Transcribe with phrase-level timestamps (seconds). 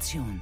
[0.00, 0.40] Inflation.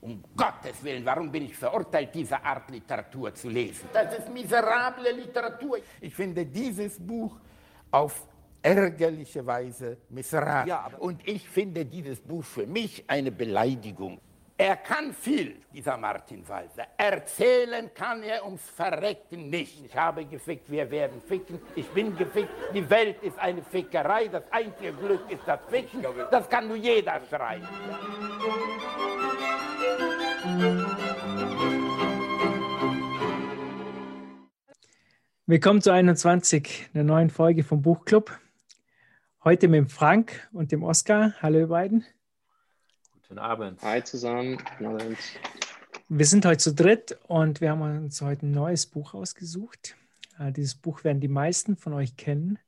[0.00, 3.88] Um Gottes Willen, warum bin ich verurteilt, diese Art Literatur zu lesen?
[3.92, 5.78] Das ist miserable Literatur.
[6.00, 7.36] Ich finde dieses Buch
[7.90, 8.28] auf
[8.62, 10.68] ärgerliche Weise miserabel.
[10.68, 14.20] Ja, und ich finde dieses Buch für mich eine Beleidigung.
[14.56, 16.86] Er kann viel, dieser Martin Walser.
[16.96, 19.84] Erzählen kann er ums Verrecken nicht.
[19.84, 21.58] Ich habe gefickt, wir werden ficken.
[21.74, 22.50] Ich bin gefickt.
[22.72, 24.28] Die Welt ist eine Fickerei.
[24.28, 26.04] Das einzige Glück ist das Ficken.
[26.30, 27.66] Das kann nur jeder schreiben.
[35.46, 38.38] Willkommen zu 21, der neuen Folge vom Buchclub.
[39.42, 41.34] Heute mit dem Frank und dem Oskar.
[41.42, 42.06] Hallo ihr beiden.
[43.28, 43.80] Guten Abend.
[43.80, 44.58] Hi zusammen.
[46.10, 49.96] Wir sind heute zu dritt und wir haben uns heute ein neues Buch ausgesucht.
[50.38, 52.58] Äh, dieses Buch werden die meisten von euch kennen.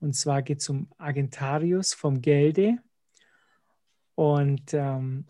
[0.00, 2.78] Und zwar geht es um Agentarius vom Gelde.
[4.14, 5.26] Und ähm,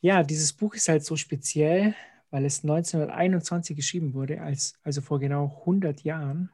[0.00, 1.96] ja, dieses Buch ist halt so speziell,
[2.30, 6.52] weil es 1921 geschrieben wurde, als, also vor genau 100 Jahren.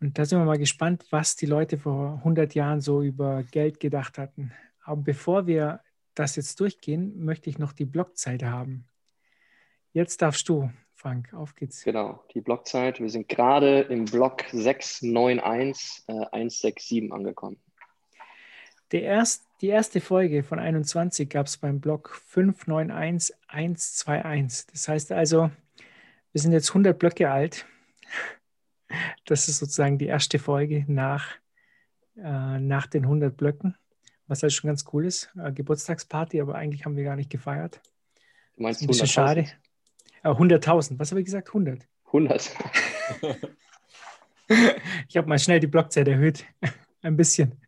[0.00, 3.80] Und da sind wir mal gespannt, was die Leute vor 100 Jahren so über Geld
[3.80, 4.52] gedacht hatten.
[4.84, 5.80] Aber bevor wir
[6.14, 8.86] das jetzt durchgehen, möchte ich noch die Blockzeit haben.
[9.92, 11.82] Jetzt darfst du, Frank, auf geht's.
[11.82, 13.00] Genau, die Blockzeit.
[13.00, 17.58] Wir sind gerade im Block 691 äh, 167 angekommen.
[18.90, 24.66] Erst, die erste Folge von 21 gab es beim Block 591 121.
[24.70, 25.50] Das heißt also,
[26.30, 27.66] wir sind jetzt 100 Blöcke alt.
[29.24, 31.26] Das ist sozusagen die erste Folge nach,
[32.16, 33.76] äh, nach den 100 Blöcken
[34.26, 35.30] was halt schon ganz cool ist.
[35.36, 37.80] Äh, Geburtstagsparty, aber eigentlich haben wir gar nicht gefeiert.
[38.56, 39.46] Du meinst ein bisschen schade.
[40.22, 41.48] Äh, 100.000, was habe ich gesagt?
[41.48, 41.86] 100.
[42.06, 42.50] 100.
[45.08, 46.44] ich habe mal schnell die Blockzeit erhöht.
[47.02, 47.60] ein bisschen.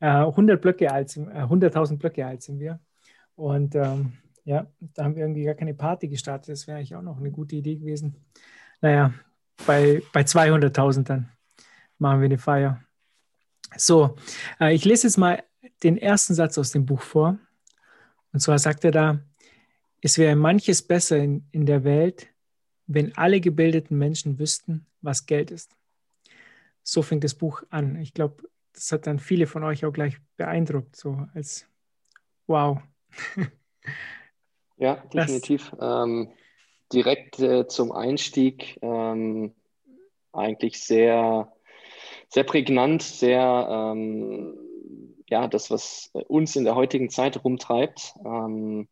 [0.00, 2.80] Äh, 100 Blöcke alt, 100.000 äh, Blöcke alt sind wir.
[3.34, 4.12] Und ähm,
[4.44, 6.50] ja, da haben wir irgendwie gar keine Party gestartet.
[6.50, 8.16] Das wäre eigentlich auch noch eine gute Idee gewesen.
[8.80, 9.14] Naja,
[9.66, 11.28] bei, bei 200.000 dann
[11.98, 12.82] machen wir eine Feier.
[13.76, 14.16] So,
[14.60, 15.42] äh, ich lese jetzt mal
[15.82, 17.38] den ersten Satz aus dem Buch vor.
[18.32, 19.20] Und zwar sagt er da,
[20.00, 22.28] es wäre manches besser in, in der Welt,
[22.86, 25.76] wenn alle gebildeten Menschen wüssten, was Geld ist.
[26.82, 27.96] So fängt das Buch an.
[27.96, 31.66] Ich glaube, das hat dann viele von euch auch gleich beeindruckt, so als
[32.46, 32.80] wow.
[34.76, 35.72] ja, definitiv.
[35.80, 36.32] Ähm,
[36.92, 39.54] direkt äh, zum Einstieg ähm,
[40.32, 41.52] eigentlich sehr,
[42.28, 44.61] sehr prägnant, sehr ähm,
[45.32, 48.14] ja, das, was uns in der heutigen Zeit rumtreibt.
[48.22, 48.86] Ähm,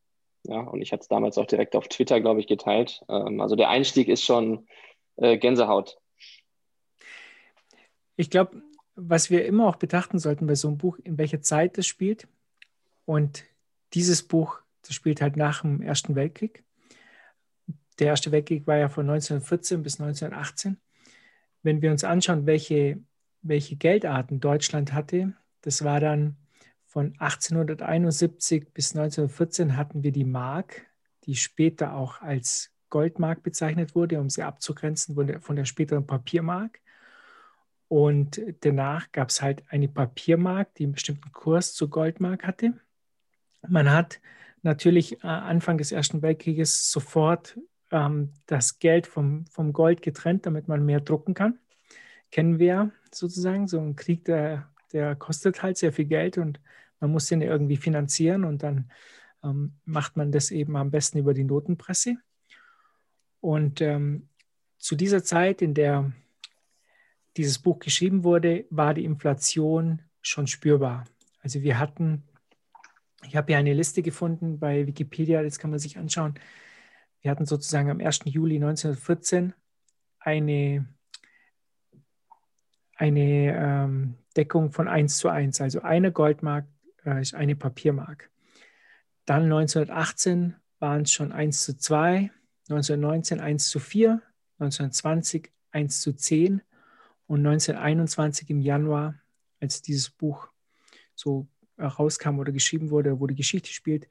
[0.44, 3.02] ja, und ich hatte es damals auch direkt auf Twitter, glaube ich, geteilt.
[3.10, 4.66] Ähm, also der Einstieg ist schon
[5.16, 5.98] äh, Gänsehaut.
[8.16, 8.62] Ich glaube,
[8.94, 12.26] was wir immer auch betrachten sollten bei so einem Buch, in welcher Zeit es spielt.
[13.04, 13.44] Und
[13.92, 16.64] dieses Buch, das spielt halt nach dem Ersten Weltkrieg.
[17.98, 20.78] Der Erste Weltkrieg war ja von 1914 bis 1918.
[21.62, 22.98] Wenn wir uns anschauen, welche,
[23.42, 26.36] welche Geldarten Deutschland hatte, das war dann
[26.86, 30.86] von 1871 bis 1914 hatten wir die Mark,
[31.24, 36.80] die später auch als Goldmark bezeichnet wurde, um sie abzugrenzen von der, späteren Papiermark.
[37.86, 42.74] Und danach gab es halt eine Papiermark, die einen bestimmten Kurs zur Goldmark hatte.
[43.68, 44.20] Man hat
[44.62, 47.58] natürlich äh, Anfang des Ersten Weltkrieges sofort
[47.90, 51.58] ähm, das Geld vom, vom Gold getrennt, damit man mehr drucken kann.
[52.30, 56.60] Kennen wir sozusagen, so ein Krieg, der der kostet halt sehr viel Geld und
[57.00, 58.90] man muss den irgendwie finanzieren und dann
[59.42, 62.16] ähm, macht man das eben am besten über die Notenpresse.
[63.40, 64.28] Und ähm,
[64.78, 66.12] zu dieser Zeit, in der
[67.36, 71.04] dieses Buch geschrieben wurde, war die Inflation schon spürbar.
[71.40, 72.24] Also wir hatten,
[73.26, 76.34] ich habe hier eine Liste gefunden bei Wikipedia, das kann man sich anschauen.
[77.22, 78.20] Wir hatten sozusagen am 1.
[78.24, 79.54] Juli 1914
[80.18, 80.86] eine,
[82.96, 85.60] eine ähm, Deckung von 1 zu 1.
[85.60, 86.66] Also eine Goldmark
[87.04, 88.30] äh, ist eine Papiermark.
[89.24, 92.30] Dann 1918 waren es schon 1 zu 2,
[92.68, 94.22] 1919 1 zu 4,
[94.58, 96.62] 1920 1 zu 10
[97.26, 99.14] und 1921 im Januar,
[99.60, 100.48] als dieses Buch
[101.14, 101.46] so
[101.78, 104.08] rauskam oder geschrieben wurde, wo die Geschichte spielt,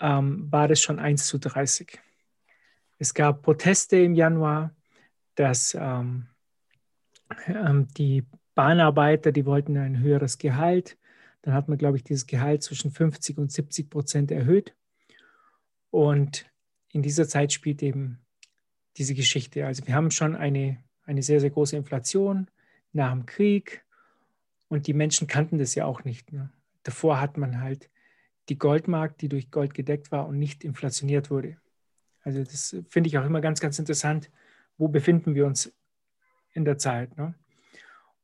[0.00, 2.00] ähm, war das schon 1 zu 30.
[2.98, 4.74] Es gab Proteste im Januar,
[5.34, 6.28] dass ähm,
[7.46, 10.96] ähm die Bahnarbeiter, die wollten ein höheres Gehalt.
[11.42, 14.74] Dann hat man, glaube ich, dieses Gehalt zwischen 50 und 70 Prozent erhöht.
[15.90, 16.46] Und
[16.90, 18.18] in dieser Zeit spielt eben
[18.96, 19.66] diese Geschichte.
[19.66, 22.48] Also wir haben schon eine, eine sehr, sehr große Inflation
[22.92, 23.84] nach dem Krieg
[24.68, 26.32] und die Menschen kannten das ja auch nicht.
[26.32, 26.50] Ne?
[26.84, 27.90] Davor hat man halt
[28.48, 31.56] die Goldmark, die durch Gold gedeckt war und nicht inflationiert wurde.
[32.22, 34.30] Also das finde ich auch immer ganz, ganz interessant.
[34.78, 35.72] Wo befinden wir uns
[36.52, 37.16] in der Zeit?
[37.16, 37.34] Ne?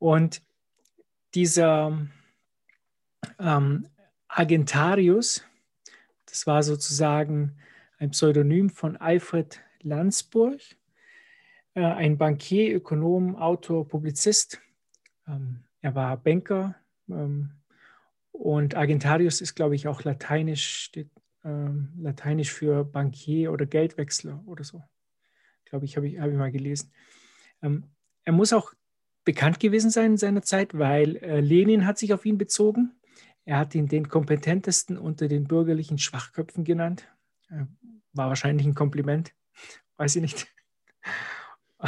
[0.00, 0.42] Und
[1.34, 1.96] dieser
[3.38, 3.86] ähm,
[4.28, 5.44] Agentarius,
[6.26, 7.56] das war sozusagen
[7.98, 10.60] ein Pseudonym von Alfred Landsburg,
[11.74, 14.60] äh, ein Bankier, Ökonom, Autor, Publizist.
[15.28, 16.76] Ähm, er war Banker
[17.10, 17.50] ähm,
[18.32, 21.10] und Agentarius ist, glaube ich, auch lateinisch, steht,
[21.44, 24.82] ähm, lateinisch für Bankier oder Geldwechsler oder so.
[25.66, 26.90] Glaube ich, habe ich, hab ich mal gelesen.
[27.62, 27.84] Ähm,
[28.24, 28.72] er muss auch
[29.24, 32.92] bekannt gewesen sein in seiner Zeit, weil äh, Lenin hat sich auf ihn bezogen.
[33.44, 37.06] Er hat ihn den kompetentesten unter den bürgerlichen Schwachköpfen genannt.
[37.50, 37.64] Äh,
[38.12, 39.32] war wahrscheinlich ein Kompliment,
[39.96, 40.46] weiß ich nicht.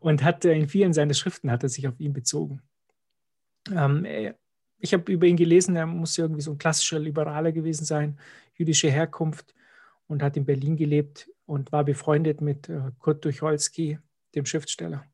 [0.00, 2.62] Und hat in vielen seiner Schriften hat er sich auf ihn bezogen.
[3.72, 4.06] Ähm,
[4.78, 8.18] ich habe über ihn gelesen, er muss irgendwie so ein klassischer Liberaler gewesen sein,
[8.54, 9.54] jüdische Herkunft
[10.06, 13.98] und hat in Berlin gelebt und war befreundet mit äh, Kurt Tucholsky,
[14.34, 15.04] dem Schriftsteller.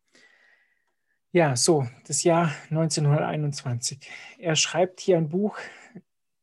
[1.32, 4.00] Ja, so, das Jahr 1921.
[4.38, 5.58] Er schreibt hier ein Buch,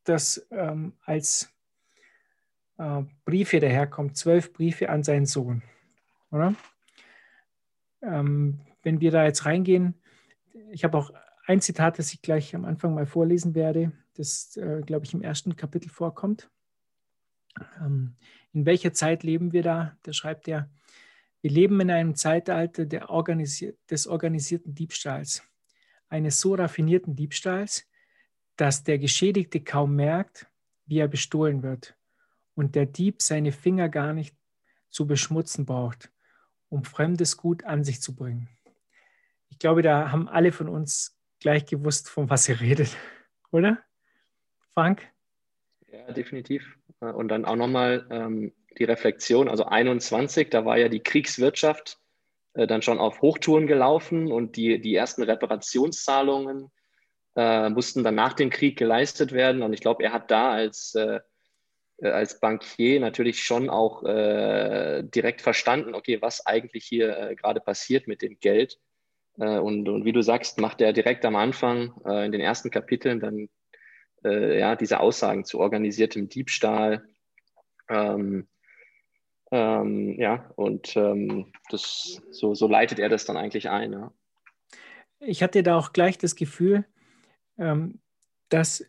[0.04, 1.52] das ähm, als
[2.78, 5.62] äh, Briefe daherkommt, zwölf Briefe an seinen Sohn.
[6.30, 6.54] Oder?
[8.00, 10.00] Ähm, wenn wir da jetzt reingehen,
[10.70, 11.10] ich habe auch
[11.46, 15.20] ein Zitat, das ich gleich am Anfang mal vorlesen werde, das, äh, glaube ich, im
[15.20, 16.48] ersten Kapitel vorkommt.
[17.78, 18.16] Ähm,
[18.54, 19.98] in welcher Zeit leben wir da?
[20.02, 20.70] Da schreibt er,
[21.40, 25.42] wir leben in einem Zeitalter organisier des organisierten Diebstahls,
[26.08, 27.86] eines so raffinierten Diebstahls,
[28.56, 30.48] dass der Geschädigte kaum merkt,
[30.86, 31.96] wie er bestohlen wird
[32.54, 34.34] und der Dieb seine Finger gar nicht
[34.90, 36.10] zu beschmutzen braucht,
[36.68, 38.48] um fremdes Gut an sich zu bringen.
[39.48, 42.96] Ich glaube, da haben alle von uns gleich gewusst, von was ihr redet,
[43.52, 43.78] oder?
[44.74, 45.06] Frank?
[45.86, 46.76] Ja, definitiv.
[47.00, 51.98] Und dann auch nochmal ähm, die Reflexion, also 21, da war ja die Kriegswirtschaft
[52.54, 56.70] äh, dann schon auf Hochtouren gelaufen und die, die ersten Reparationszahlungen
[57.36, 59.62] äh, mussten dann nach dem Krieg geleistet werden.
[59.62, 61.20] Und ich glaube, er hat da als, äh,
[62.02, 67.60] äh als Bankier natürlich schon auch äh, direkt verstanden, okay, was eigentlich hier äh, gerade
[67.60, 68.78] passiert mit dem Geld
[69.36, 73.48] und, und wie du sagst, macht er direkt am Anfang in den ersten Kapiteln dann
[74.24, 77.04] ja, diese Aussagen zu organisiertem Diebstahl.
[77.88, 78.48] Ähm,
[79.50, 83.92] ähm, ja, und ähm, das, so, so leitet er das dann eigentlich ein.
[83.92, 84.12] Ja.
[85.20, 86.84] Ich hatte da auch gleich das Gefühl,
[87.56, 88.00] ähm,
[88.48, 88.84] dass,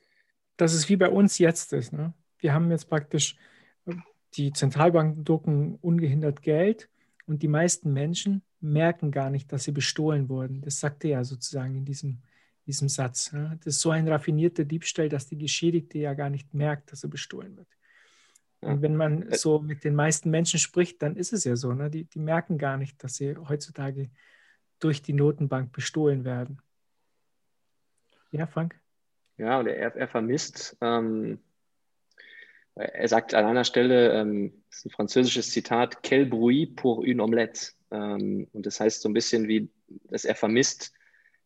[0.57, 1.93] dass es wie bei uns jetzt ist.
[1.93, 2.13] Ne?
[2.39, 3.37] Wir haben jetzt praktisch,
[4.35, 6.89] die Zentralbanken drucken ungehindert Geld
[7.25, 10.61] und die meisten Menschen merken gar nicht, dass sie bestohlen wurden.
[10.61, 12.21] Das sagt er ja sozusagen in diesem,
[12.67, 13.31] diesem Satz.
[13.31, 13.57] Ne?
[13.63, 17.09] Das ist so ein raffinierter Diebstahl, dass die Geschädigte ja gar nicht merkt, dass er
[17.09, 17.67] bestohlen wird.
[18.61, 21.73] Und wenn man so mit den meisten Menschen spricht, dann ist es ja so.
[21.73, 21.89] Ne?
[21.89, 24.09] Die, die merken gar nicht, dass sie heutzutage
[24.79, 26.61] durch die Notenbank bestohlen werden.
[28.31, 28.79] Ja, Frank?
[29.37, 31.39] Ja, und er, er vermisst, ähm,
[32.75, 37.21] er sagt an einer Stelle, ähm, das ist ein französisches Zitat, Quel bruit pour une
[37.21, 37.71] omelette.
[37.91, 39.69] Ähm, und das heißt so ein bisschen wie,
[40.09, 40.93] dass er vermisst,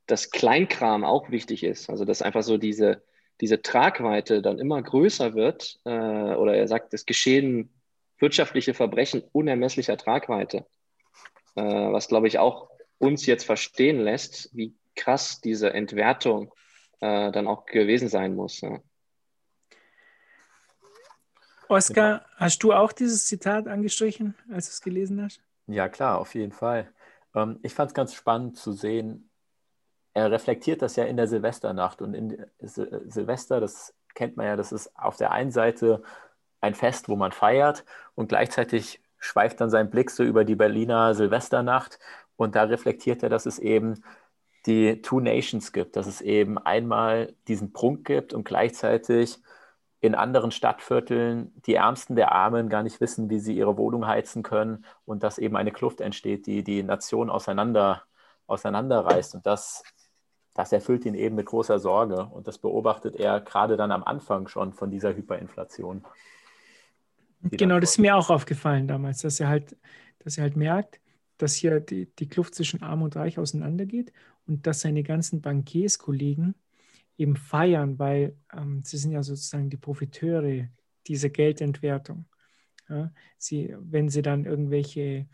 [0.05, 1.89] dass Kleinkram auch wichtig ist.
[1.89, 3.03] Also dass einfach so diese,
[3.41, 5.79] diese Tragweite dann immer größer wird.
[5.85, 7.69] Äh, oder er sagt, es geschehen
[8.19, 10.65] wirtschaftliche Verbrechen unermesslicher Tragweite.
[11.55, 16.53] Äh, was, glaube ich, auch uns jetzt verstehen lässt, wie krass diese Entwertung
[17.01, 18.61] äh, dann auch gewesen sein muss.
[18.61, 18.79] Ja.
[21.67, 25.41] Oskar, hast du auch dieses Zitat angestrichen, als du es gelesen hast?
[25.67, 26.91] Ja, klar, auf jeden Fall.
[27.35, 29.29] Ähm, ich fand es ganz spannend zu sehen,
[30.13, 32.01] er reflektiert das ja in der Silvesternacht.
[32.01, 36.03] Und in Sil Silvester, das kennt man ja, das ist auf der einen Seite
[36.61, 37.83] ein Fest, wo man feiert
[38.15, 41.99] und gleichzeitig schweift dann sein Blick so über die Berliner Silvesternacht
[42.35, 44.03] und da reflektiert er, dass es eben
[44.65, 49.39] die Two Nations gibt, dass es eben einmal diesen Prunk gibt und gleichzeitig
[49.99, 54.43] in anderen Stadtvierteln die Ärmsten der Armen gar nicht wissen, wie sie ihre Wohnung heizen
[54.43, 58.03] können und dass eben eine Kluft entsteht, die die Nation auseinander,
[58.47, 59.35] auseinanderreißt.
[59.35, 59.83] Und das,
[60.53, 62.25] das erfüllt ihn eben mit großer Sorge.
[62.25, 66.05] Und das beobachtet er gerade dann am Anfang schon von dieser Hyperinflation.
[67.41, 69.75] Genau, das ist mir auch aufgefallen damals, dass er halt,
[70.19, 71.01] dass er halt merkt,
[71.37, 74.13] dass hier die, die Kluft zwischen Arm und Reich auseinandergeht
[74.45, 76.55] und dass seine ganzen Bankierskollegen
[77.17, 80.69] eben feiern, weil ähm, sie sind ja sozusagen die Profiteure
[81.07, 82.25] dieser Geldentwertung.
[82.89, 85.27] Ja, sie, wenn sie dann irgendwelche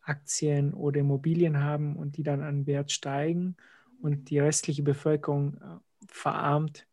[0.00, 3.56] Aktien oder Immobilien haben und die dann an Wert steigen
[4.02, 6.86] und die restliche Bevölkerung äh, verarmt,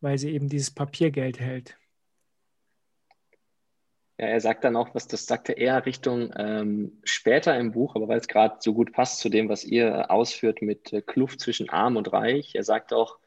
[0.00, 1.76] weil sie eben dieses Papiergeld hält.
[4.16, 8.06] Ja, er sagt dann auch, was das sagte er Richtung ähm, später im Buch, aber
[8.06, 11.68] weil es gerade so gut passt zu dem, was ihr ausführt mit äh, Kluft zwischen
[11.68, 12.54] Arm und Reich.
[12.54, 13.18] Er sagt auch,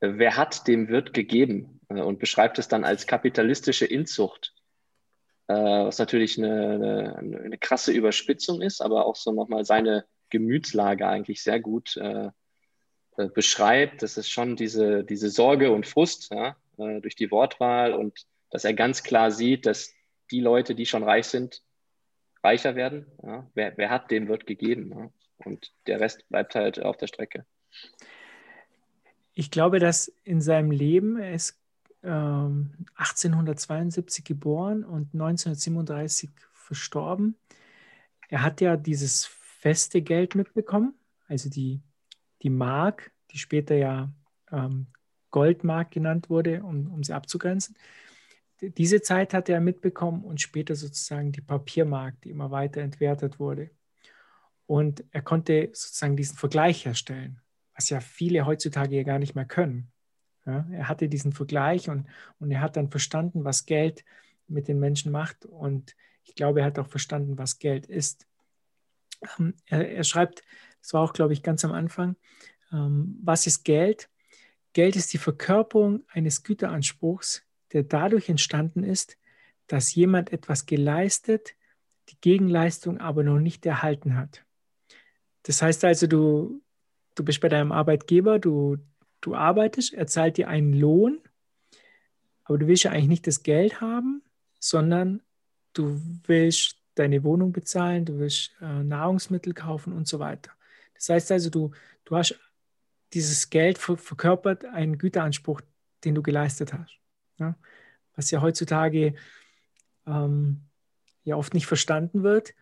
[0.00, 4.54] äh, wer hat, dem wird gegeben äh, und beschreibt es dann als kapitalistische Inzucht,
[5.48, 11.06] äh, was natürlich eine, eine, eine, krasse Überspitzung ist, aber auch so nochmal seine Gemütslage
[11.06, 11.98] eigentlich sehr gut
[13.16, 14.02] äh, äh, beschreibt.
[14.02, 18.74] Das ist schon diese, diese Sorge und Frust ja, durch die Wortwahl und dass er
[18.74, 19.92] ganz klar sieht, dass
[20.30, 21.62] die Leute, die schon reich sind,
[22.42, 23.06] reicher werden.
[23.22, 23.50] Ja?
[23.54, 24.90] Wer, wer, hat, dem wird gegeben.
[24.90, 25.10] Ja?
[25.38, 27.44] Und der Rest bleibt halt auf der Strecke.
[29.32, 31.58] Ich glaube, dass in seinem Leben, er ist
[32.04, 37.36] ähm, 1872 geboren und 1937 verstorben.
[38.28, 40.94] Er hat ja dieses feste Geld mitbekommen,
[41.26, 41.80] also die,
[42.42, 44.12] die Mark, die später ja
[44.50, 44.86] ähm,
[45.30, 47.76] Goldmark genannt wurde, um, um sie abzugrenzen
[48.60, 53.70] diese Zeit hat er mitbekommen und später sozusagen die Papiermark, die immer weiter entwertet wurde.
[54.66, 57.40] Und er konnte sozusagen diesen Vergleich herstellen,
[57.74, 59.90] was ja viele heutzutage ja gar nicht mehr können.
[60.46, 62.06] Ja, er hatte diesen Vergleich und,
[62.38, 64.04] und er hat dann verstanden, was Geld
[64.46, 65.46] mit den Menschen macht.
[65.46, 68.26] Und ich glaube, er hat auch verstanden, was Geld ist.
[69.38, 70.42] Ähm, er, er, schreibt,
[70.84, 72.14] das war auch, glaube ich, ganz am Anfang,
[72.70, 74.10] ähm, was ist Geld?
[74.74, 79.16] Geld ist die Verkörperung eines Güteranspruchs, der dadurch entstanden ist,
[79.66, 81.54] dass jemand etwas geleistet,
[82.10, 84.44] die Gegenleistung aber noch nicht erhalten hat.
[85.44, 86.60] Das heißt also, du,
[87.14, 88.76] du bist bei deinem Arbeitgeber, du,
[89.22, 91.18] du arbeitest, er zahlt dir einen Lohn,
[92.42, 94.20] aber du willst ja eigentlich nicht das Geld haben,
[94.60, 95.22] sondern
[95.72, 100.50] du willst deine Wohnung bezahlen, du willst äh, Nahrungsmittel kaufen und so weiter.
[100.94, 101.72] Das heißt also, du,
[102.04, 102.38] du hast
[103.12, 105.60] dieses Geld verkörpert einen Güteranspruch,
[106.04, 106.98] den du geleistet hast.
[107.38, 107.56] Ja?
[108.16, 109.14] Was ja heutzutage
[110.06, 110.62] ähm,
[111.24, 112.54] ja oft nicht verstanden wird.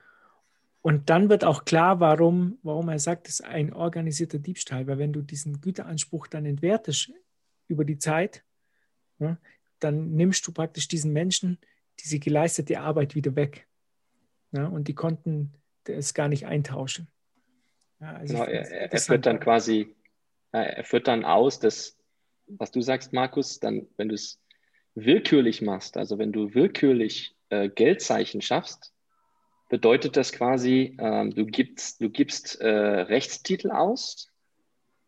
[0.83, 4.87] Und dann wird auch klar, warum, warum er sagt, es ist ein organisierter Diebstahl.
[4.87, 7.13] Weil wenn du diesen Güteranspruch dann entwertest
[7.69, 8.45] über die Zeit,
[9.19, 9.39] ja,
[9.79, 11.59] dann nimmst du praktisch diesen Menschen
[12.01, 13.69] diese geleistete Arbeit wieder weg.
[14.51, 17.09] Ja, und die konnten es gar nicht eintauschen.
[18.03, 19.95] Ja, also genau, er, er führt dann quasi,
[20.51, 21.97] er führt dann aus, dass,
[22.49, 24.41] was du sagst, Markus, dann, wenn du es
[24.97, 28.93] willkürlich machst, also wenn du willkürlich äh, Geldzeichen schaffst,
[29.69, 34.33] bedeutet das quasi, ähm, du gibst, du gibst äh, Rechtstitel aus,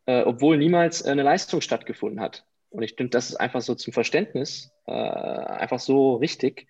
[0.06, 2.46] äh, obwohl niemals eine Leistung stattgefunden hat.
[2.70, 6.68] Und ich finde, das ist einfach so zum Verständnis, äh, einfach so richtig,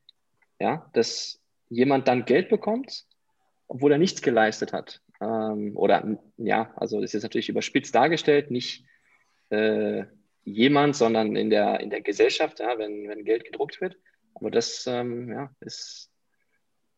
[0.58, 1.38] ja, dass
[1.68, 3.04] jemand dann Geld bekommt,
[3.68, 5.02] obwohl er nichts geleistet hat.
[5.24, 8.84] Ähm, oder ja, also das ist jetzt natürlich überspitzt dargestellt, nicht
[9.50, 10.04] äh,
[10.44, 13.96] jemand, sondern in der, in der Gesellschaft, ja, wenn, wenn Geld gedruckt wird.
[14.34, 16.10] Aber das ähm, ja, ist,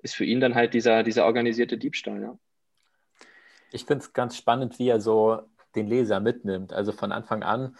[0.03, 2.21] ist für ihn dann halt dieser, dieser organisierte Diebstahl.
[2.21, 2.39] Ja.
[3.73, 5.43] Ich finde es ganz spannend, wie er so
[5.75, 6.73] den Leser mitnimmt.
[6.73, 7.77] Also von Anfang an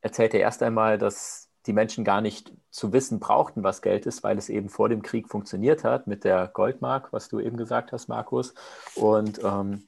[0.00, 4.22] erzählt er erst einmal, dass die Menschen gar nicht zu wissen brauchten, was Geld ist,
[4.22, 7.92] weil es eben vor dem Krieg funktioniert hat mit der Goldmark, was du eben gesagt
[7.92, 8.54] hast, Markus.
[8.94, 9.82] Und ähm,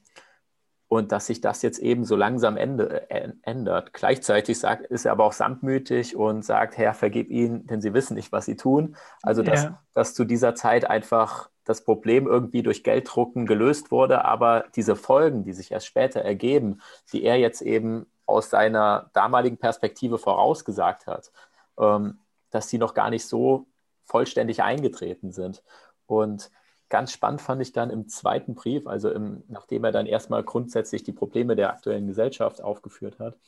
[0.92, 3.94] und dass sich das jetzt eben so langsam ende, äh, ändert.
[3.94, 8.12] Gleichzeitig sagt, ist er aber auch sanftmütig und sagt, Herr, vergib ihnen, denn sie wissen
[8.12, 8.94] nicht, was sie tun.
[9.22, 9.82] Also, dass, ja.
[9.94, 15.44] dass zu dieser Zeit einfach das Problem irgendwie durch Gelddrucken gelöst wurde, aber diese Folgen,
[15.44, 21.32] die sich erst später ergeben, die er jetzt eben aus seiner damaligen Perspektive vorausgesagt hat,
[21.78, 22.18] ähm,
[22.50, 23.64] dass die noch gar nicht so
[24.04, 25.62] vollständig eingetreten sind.
[26.04, 26.50] Und
[26.92, 31.02] Ganz spannend fand ich dann im zweiten Brief, also im, nachdem er dann erstmal grundsätzlich
[31.02, 33.38] die Probleme der aktuellen Gesellschaft aufgeführt hat,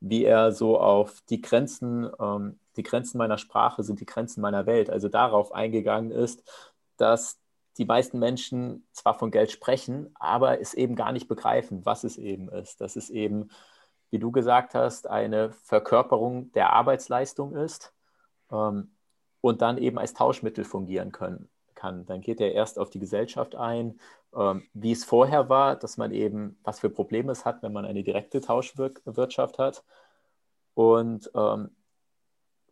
[0.00, 4.66] wie er so auf die Grenzen, ähm, die Grenzen meiner Sprache sind die Grenzen meiner
[4.66, 6.46] Welt, also darauf eingegangen ist,
[6.98, 7.40] dass
[7.78, 12.18] die meisten Menschen zwar von Geld sprechen, aber es eben gar nicht begreifen, was es
[12.18, 12.78] eben ist.
[12.82, 13.48] Dass es eben,
[14.10, 17.94] wie du gesagt hast, eine Verkörperung der Arbeitsleistung ist
[18.52, 18.94] ähm,
[19.40, 21.48] und dann eben als Tauschmittel fungieren können
[21.84, 22.06] kann.
[22.06, 24.00] Dann geht er erst auf die Gesellschaft ein,
[24.34, 27.84] ähm, wie es vorher war, dass man eben, was für Probleme es hat, wenn man
[27.84, 29.84] eine direkte Tauschwirtschaft hat
[30.72, 31.70] und ähm,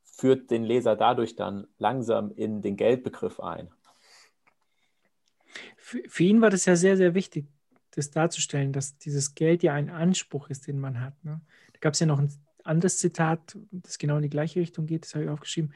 [0.03, 3.71] führt den Leser dadurch dann langsam in den Geldbegriff ein.
[5.77, 7.47] Für, für ihn war das ja sehr, sehr wichtig,
[7.91, 11.23] das darzustellen, dass dieses Geld ja ein Anspruch ist, den man hat.
[11.23, 11.43] Ne?
[11.75, 12.33] Da gab es ja noch ein
[12.65, 15.75] anderes Zitat, das genau in die gleiche Richtung geht, das habe ich aufgeschrieben.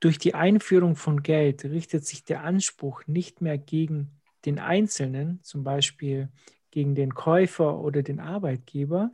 [0.00, 5.64] Durch die Einführung von Geld richtet sich der Anspruch nicht mehr gegen den Einzelnen, zum
[5.64, 6.28] Beispiel
[6.70, 9.10] gegen den Käufer oder den Arbeitgeber,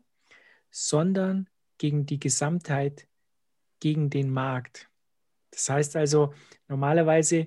[0.70, 1.48] sondern
[1.78, 3.06] gegen die Gesamtheit,
[3.80, 4.88] gegen den Markt.
[5.50, 6.34] Das heißt also,
[6.68, 7.46] normalerweise,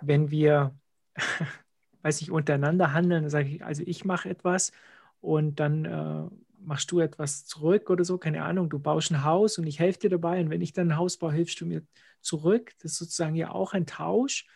[0.00, 0.74] wenn wir,
[2.02, 4.72] weiß ich, untereinander handeln, sage ich, also ich mache etwas
[5.20, 6.28] und dann äh,
[6.68, 10.00] machst du etwas zurück oder so, keine Ahnung, du baust ein Haus und ich helfe
[10.00, 11.82] dir dabei und wenn ich dann ein Haus baue, hilfst du mir
[12.20, 12.72] zurück.
[12.82, 14.46] Das ist sozusagen ja auch ein Tausch,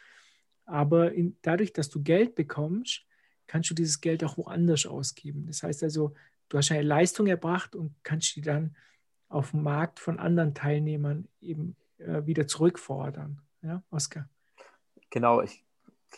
[0.67, 3.07] aber in, dadurch, dass du Geld bekommst,
[3.47, 5.47] kannst du dieses Geld auch woanders ausgeben.
[5.47, 6.15] Das heißt also,
[6.51, 8.77] du hast eine Leistung erbracht und kannst die dann
[9.29, 13.41] auf dem Markt von anderen Teilnehmern eben äh, wieder zurückfordern.
[13.63, 14.29] Ja, Oskar?
[15.09, 15.65] Genau, ich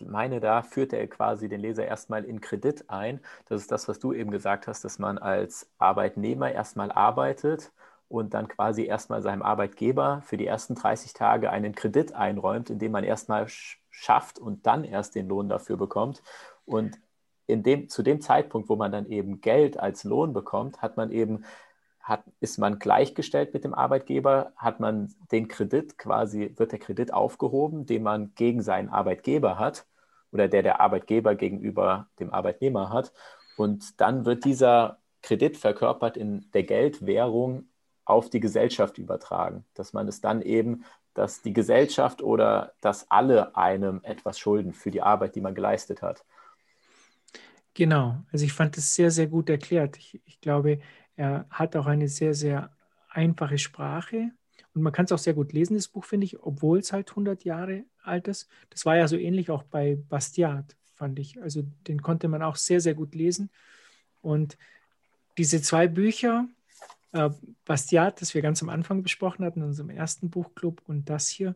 [0.00, 3.20] meine, da führt er quasi den Leser erstmal in Kredit ein.
[3.48, 7.72] Das ist das, was du eben gesagt hast, dass man als Arbeitnehmer erstmal arbeitet
[8.08, 12.92] und dann quasi erstmal seinem Arbeitgeber für die ersten 30 Tage einen Kredit einräumt, indem
[12.92, 13.46] man erstmal
[13.90, 16.22] schafft und dann erst den Lohn dafür bekommt.
[16.64, 16.98] Und
[17.46, 21.10] in dem, zu dem Zeitpunkt, wo man dann eben Geld als Lohn bekommt, hat man
[21.10, 21.44] eben,
[22.04, 27.14] hat, ist man gleichgestellt mit dem Arbeitgeber, hat man den Kredit quasi, wird der Kredit
[27.14, 29.86] aufgehoben, den man gegen seinen Arbeitgeber hat
[30.30, 33.12] oder der der Arbeitgeber gegenüber dem Arbeitnehmer hat.
[33.56, 37.68] Und dann wird dieser Kredit verkörpert in der Geldwährung
[38.04, 40.84] auf die Gesellschaft übertragen, dass man es dann eben,
[41.14, 46.02] dass die Gesellschaft oder dass alle einem etwas schulden für die Arbeit, die man geleistet
[46.02, 46.22] hat.
[47.72, 49.96] Genau, also ich fand es sehr, sehr gut erklärt.
[49.96, 50.80] Ich, ich glaube,
[51.16, 52.70] er hat auch eine sehr, sehr
[53.08, 54.32] einfache Sprache
[54.74, 57.10] und man kann es auch sehr gut lesen, das Buch, finde ich, obwohl es halt
[57.10, 58.48] 100 Jahre alt ist.
[58.70, 61.40] Das war ja so ähnlich auch bei Bastiat, fand ich.
[61.40, 63.50] Also den konnte man auch sehr, sehr gut lesen.
[64.20, 64.58] Und
[65.38, 66.48] diese zwei Bücher,
[67.12, 67.30] äh,
[67.64, 71.54] Bastiat, das wir ganz am Anfang besprochen hatten, in unserem ersten Buchclub, und das hier,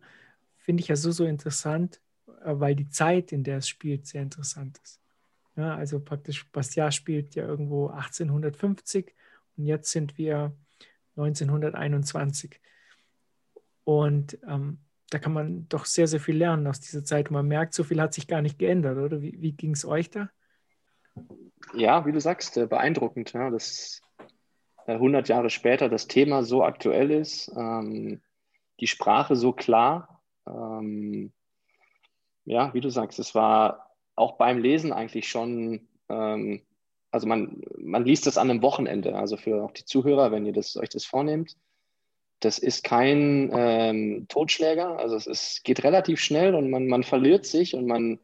[0.58, 2.00] finde ich ja so, so interessant,
[2.44, 5.00] äh, weil die Zeit, in der es spielt, sehr interessant ist.
[5.56, 9.12] Ja, also praktisch, Bastiat spielt ja irgendwo 1850
[9.58, 10.56] und jetzt sind wir
[11.16, 12.60] 1921.
[13.84, 14.78] Und ähm,
[15.10, 17.28] da kann man doch sehr, sehr viel lernen aus dieser Zeit.
[17.28, 19.20] Und man merkt, so viel hat sich gar nicht geändert, oder?
[19.20, 20.30] Wie, wie ging es euch da?
[21.74, 24.00] Ja, wie du sagst, äh, beeindruckend, ja, dass
[24.86, 28.20] 100 äh, Jahre später das Thema so aktuell ist, ähm,
[28.80, 30.22] die Sprache so klar.
[30.46, 31.32] Ähm,
[32.44, 36.62] ja, wie du sagst, es war auch beim Lesen eigentlich schon, ähm,
[37.10, 40.52] also man, man liest das an einem Wochenende, also für auch die Zuhörer, wenn ihr
[40.52, 41.56] das, euch das vornehmt.
[42.40, 47.46] Das ist kein ähm, Totschläger, also es ist, geht relativ schnell und man, man verliert
[47.46, 48.20] sich und man,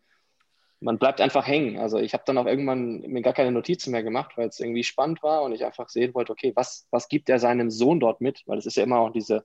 [0.80, 1.78] man bleibt einfach hängen.
[1.78, 4.84] Also ich habe dann auch irgendwann mir gar keine Notizen mehr gemacht, weil es irgendwie
[4.84, 8.20] spannend war und ich einfach sehen wollte, okay, was, was gibt er seinem Sohn dort
[8.20, 8.42] mit?
[8.46, 9.44] Weil es ist ja immer auch diese,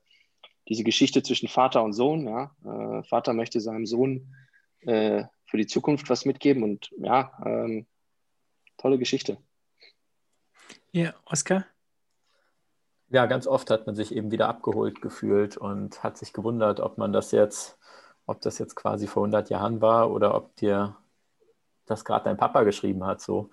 [0.67, 2.27] diese Geschichte zwischen Vater und Sohn.
[2.27, 2.51] Ja?
[2.63, 4.35] Äh, Vater möchte seinem Sohn
[4.81, 7.87] äh, für die Zukunft was mitgeben und ja, ähm,
[8.79, 9.37] tolle Geschichte.
[10.91, 11.65] Ja, Oskar?
[13.09, 16.97] Ja, ganz oft hat man sich eben wieder abgeholt gefühlt und hat sich gewundert, ob
[16.97, 17.77] man das jetzt,
[18.25, 20.95] ob das jetzt quasi vor 100 Jahren war oder ob dir
[21.85, 23.21] das gerade dein Papa geschrieben hat.
[23.21, 23.49] So.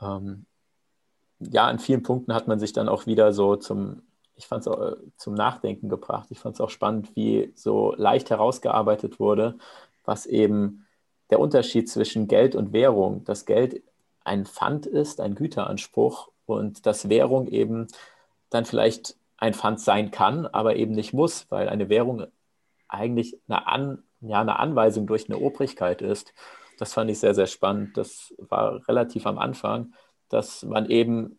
[0.00, 0.46] Ähm,
[1.38, 4.02] ja, in vielen Punkten hat man sich dann auch wieder so zum,
[4.36, 6.28] ich fand es zum Nachdenken gebracht.
[6.30, 9.58] Ich fand es auch spannend, wie so leicht herausgearbeitet wurde,
[10.04, 10.86] was eben
[11.30, 13.82] der Unterschied zwischen Geld und Währung, dass Geld
[14.24, 17.88] ein Pfand ist, ein Güteranspruch und dass Währung eben
[18.50, 22.26] dann vielleicht ein Pfand sein kann, aber eben nicht muss, weil eine Währung
[22.88, 26.32] eigentlich eine, An, ja, eine Anweisung durch eine Obrigkeit ist.
[26.78, 27.96] Das fand ich sehr, sehr spannend.
[27.96, 29.94] Das war relativ am Anfang,
[30.28, 31.38] dass man eben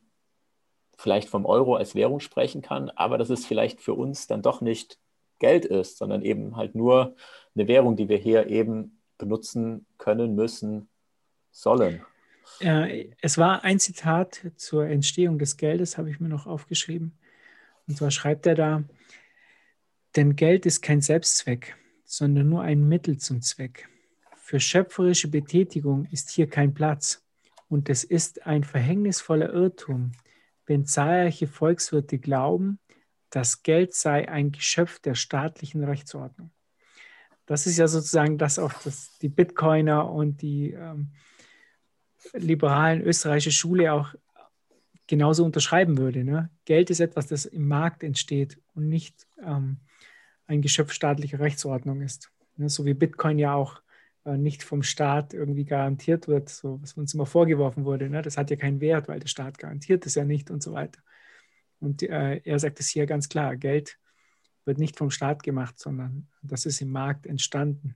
[0.98, 4.62] vielleicht vom Euro als Währung sprechen kann, aber dass es vielleicht für uns dann doch
[4.62, 5.00] nicht
[5.39, 7.15] Geld ist, sondern eben halt nur
[7.56, 10.89] eine Währung, die wir hier eben benutzen können, müssen,
[11.52, 12.06] sollen.
[12.60, 17.17] Äh, es war ein Zitat zur Entstehung des Geldes, habe ich mir noch aufgeschrieben.
[17.88, 18.84] Und zwar schreibt er da,
[20.15, 21.75] denn Geld ist kein Selbstzweck,
[22.06, 23.89] sondern nur ein Mittel zum Zweck.
[24.38, 27.23] Für schöpferische Betätigung ist hier kein Platz.
[27.69, 30.12] Und es ist ein verhängnisvoller Irrtum,
[30.65, 32.79] wenn zahlreiche Volkswirte glauben,
[33.29, 36.51] das Geld sei ein Geschöpf der staatlichen Rechtsordnung
[37.45, 41.12] das ist ja sozusagen das auch, dass die Bitcoiner und die ähm,
[42.33, 44.13] liberalen österreichische Schule auch
[45.07, 46.23] genauso unterschreiben würde.
[46.23, 46.49] Ne?
[46.65, 49.77] Geld ist etwas, das im Markt entsteht und nicht ähm,
[50.47, 52.31] ein Geschöpf staatlicher Rechtsordnung ist.
[52.57, 52.69] Ne?
[52.69, 53.81] So wie Bitcoin ja auch
[54.25, 58.09] äh, nicht vom Staat irgendwie garantiert wird, so was uns immer vorgeworfen wurde.
[58.09, 58.21] Ne?
[58.21, 61.01] Das hat ja keinen Wert, weil der Staat garantiert es ja nicht und so weiter.
[61.79, 63.99] Und äh, er sagt es hier ganz klar, Geld
[64.65, 67.95] wird nicht vom Staat gemacht, sondern das ist im Markt entstanden.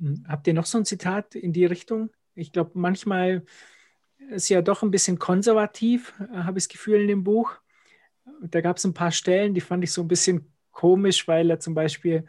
[0.00, 2.10] Ähm, habt ihr noch so ein Zitat in die Richtung?
[2.34, 3.44] Ich glaube, manchmal
[4.30, 7.52] ist ja doch ein bisschen konservativ, äh, habe ich das Gefühl in dem Buch.
[8.40, 11.60] Da gab es ein paar Stellen, die fand ich so ein bisschen komisch, weil er
[11.60, 12.24] zum Beispiel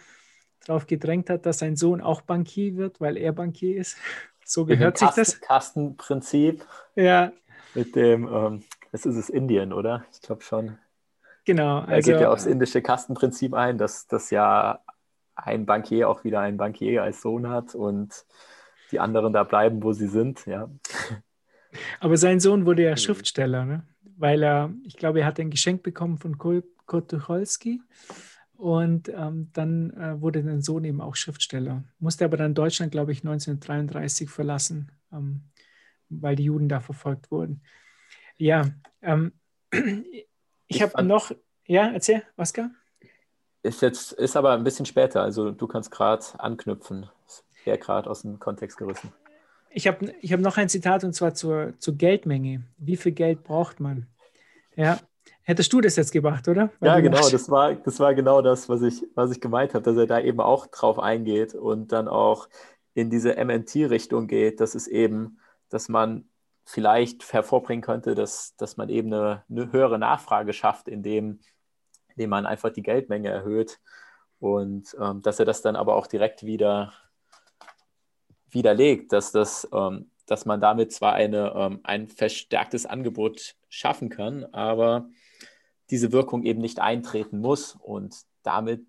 [0.66, 3.98] darauf gedrängt hat, dass sein Sohn auch Bankier wird, weil er Bankier ist.
[4.48, 5.42] So gehört sich das.
[5.42, 6.64] Kastenprinzip.
[6.94, 7.32] Ja.
[7.74, 10.06] Mit dem, ähm, das ist es Indien, oder?
[10.14, 10.78] Ich glaube schon.
[11.46, 11.80] Genau.
[11.80, 14.84] Also, er geht ja aufs indische Kastenprinzip ein, dass das ja
[15.36, 18.26] ein Bankier auch wieder einen Bankier als Sohn hat und
[18.96, 20.70] die anderen da bleiben, wo sie sind, ja.
[22.00, 22.98] Aber sein Sohn wurde ja hm.
[22.98, 23.84] Schriftsteller, ne?
[24.18, 26.66] weil er, ich glaube, er hat ein Geschenk bekommen von Kurt
[27.10, 27.82] Tucholsky
[28.54, 31.84] und ähm, dann äh, wurde sein Sohn eben auch Schriftsteller.
[32.00, 35.42] Musste aber dann Deutschland, glaube ich, 1933 verlassen, ähm,
[36.10, 37.62] weil die Juden da verfolgt wurden.
[38.38, 38.70] Ja,
[39.02, 39.34] ähm,
[39.72, 40.28] ich,
[40.68, 41.32] ich habe noch,
[41.66, 42.72] ja, erzähl, Oskar.
[43.64, 47.10] Ist jetzt, ist aber ein bisschen später, also du kannst gerade anknüpfen.
[47.66, 49.12] Wäre gerade aus dem Kontext gerissen.
[49.70, 52.64] Ich habe ich hab noch ein Zitat und zwar zur, zur Geldmenge.
[52.78, 54.08] Wie viel Geld braucht man?
[54.76, 55.00] Ja,
[55.48, 56.72] Hättest du das jetzt gemacht, oder?
[56.80, 59.84] Weil ja, genau, das war, das war genau das, was ich, was ich gemeint habe,
[59.84, 62.50] dass er da eben auch drauf eingeht und dann auch
[62.96, 66.28] in diese MNT-Richtung geht, dass es eben, dass man
[66.66, 71.40] vielleicht hervorbringen könnte, dass, dass man eben eine, eine höhere Nachfrage schafft, indem,
[72.10, 73.80] indem man einfach die Geldmenge erhöht
[74.40, 76.92] und ähm, dass er das dann aber auch direkt wieder
[78.56, 84.46] widerlegt, dass, das, ähm, dass man damit zwar eine, ähm, ein verstärktes Angebot schaffen kann,
[84.46, 85.10] aber
[85.92, 88.84] diese Wirkung eben nicht eintreten muss und damit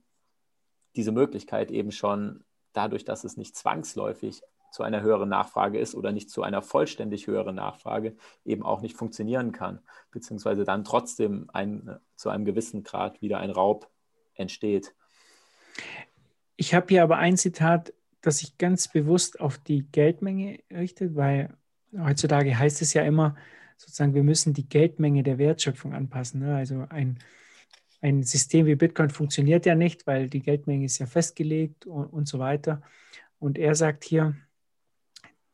[0.95, 6.13] diese Möglichkeit eben schon dadurch, dass es nicht zwangsläufig zu einer höheren Nachfrage ist oder
[6.13, 11.99] nicht zu einer vollständig höheren Nachfrage eben auch nicht funktionieren kann, beziehungsweise dann trotzdem ein,
[12.15, 13.91] zu einem gewissen Grad wieder ein Raub
[14.35, 14.95] entsteht.
[16.57, 17.93] Ich habe hier aber ein Zitat,
[18.27, 21.57] das sich ganz bewusst auf die Geldmenge richtet, weil
[21.97, 23.37] heutzutage heißt es ja immer,
[23.77, 26.41] sozusagen, wir müssen die Geldmenge der Wertschöpfung anpassen.
[26.41, 26.57] Ne?
[26.57, 27.19] Also ein,
[28.01, 32.27] ein System wie Bitcoin funktioniert ja nicht, weil die Geldmenge ist ja festgelegt und, und
[32.27, 32.83] so weiter.
[33.39, 34.35] Und er sagt hier,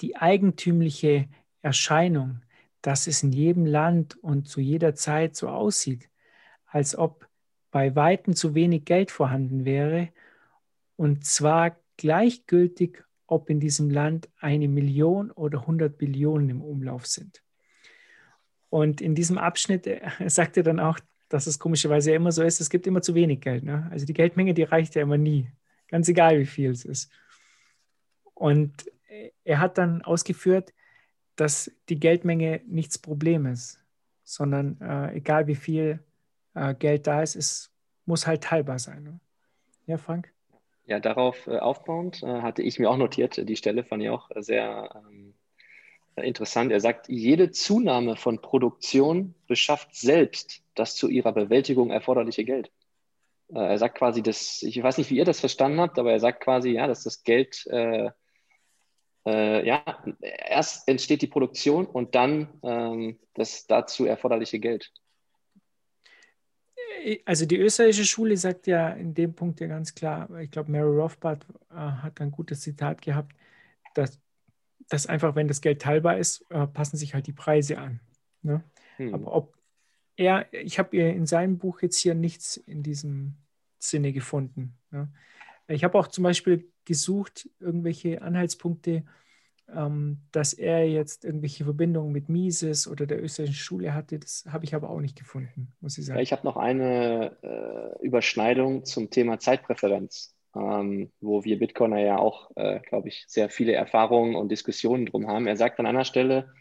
[0.00, 1.28] die eigentümliche
[1.60, 2.42] Erscheinung,
[2.80, 6.08] dass es in jedem Land und zu jeder Zeit so aussieht,
[6.66, 7.28] als ob
[7.70, 10.08] bei Weitem zu wenig Geld vorhanden wäre,
[10.96, 17.44] und zwar gleichgültig, ob in diesem Land eine Million oder 100 Billionen im Umlauf sind.
[18.70, 22.42] Und in diesem Abschnitt äh, sagt er dann auch, dass es komischerweise ja immer so
[22.42, 23.62] ist, es gibt immer zu wenig Geld.
[23.62, 23.88] Ne?
[23.92, 25.48] Also die Geldmenge, die reicht ja immer nie,
[25.88, 27.08] ganz egal, wie viel es ist.
[28.34, 30.74] Und äh, er hat dann ausgeführt,
[31.36, 33.80] dass die Geldmenge nichts Problem ist,
[34.24, 36.00] sondern äh, egal wie viel
[36.54, 37.70] äh, Geld da ist, es
[38.06, 39.04] muss halt teilbar sein.
[39.04, 39.20] Ne?
[39.86, 40.31] Ja, Frank?
[40.92, 44.28] Ja, darauf äh, aufbauend äh, hatte ich mir auch notiert, die Stelle fand ich auch
[44.36, 45.32] sehr ähm,
[46.16, 46.70] interessant.
[46.70, 52.70] Er sagt, jede Zunahme von Produktion beschafft selbst das zu ihrer Bewältigung erforderliche Geld.
[53.54, 56.20] Äh, er sagt quasi, dass, ich weiß nicht, wie ihr das verstanden habt, aber er
[56.20, 58.10] sagt quasi, ja, dass das Geld, äh,
[59.24, 64.92] äh, ja, erst entsteht die Produktion und dann ähm, das dazu erforderliche Geld.
[67.24, 70.96] Also die österreichische Schule sagt ja in dem Punkt ja ganz klar, ich glaube, Mary
[70.96, 73.34] Rothbard äh, hat ein gutes Zitat gehabt,
[73.94, 74.20] dass,
[74.88, 78.00] dass einfach, wenn das Geld teilbar ist, äh, passen sich halt die Preise an.
[78.42, 78.62] Ne?
[78.96, 79.14] Hm.
[79.14, 79.56] Aber ob
[80.16, 83.36] er, ich habe in seinem Buch jetzt hier nichts in diesem
[83.78, 84.76] Sinne gefunden.
[84.90, 85.08] Ne?
[85.68, 89.04] Ich habe auch zum Beispiel gesucht, irgendwelche Anhaltspunkte,
[90.32, 94.74] dass er jetzt irgendwelche Verbindungen mit Mises oder der österreichischen Schule hatte, das habe ich
[94.74, 96.18] aber auch nicht gefunden, muss ich sagen.
[96.18, 102.18] Ja, ich habe noch eine äh, Überschneidung zum Thema Zeitpräferenz, ähm, wo wir Bitcoiner ja
[102.18, 105.46] auch, äh, glaube ich, sehr viele Erfahrungen und Diskussionen drum haben.
[105.46, 106.52] Er sagt an einer Stelle,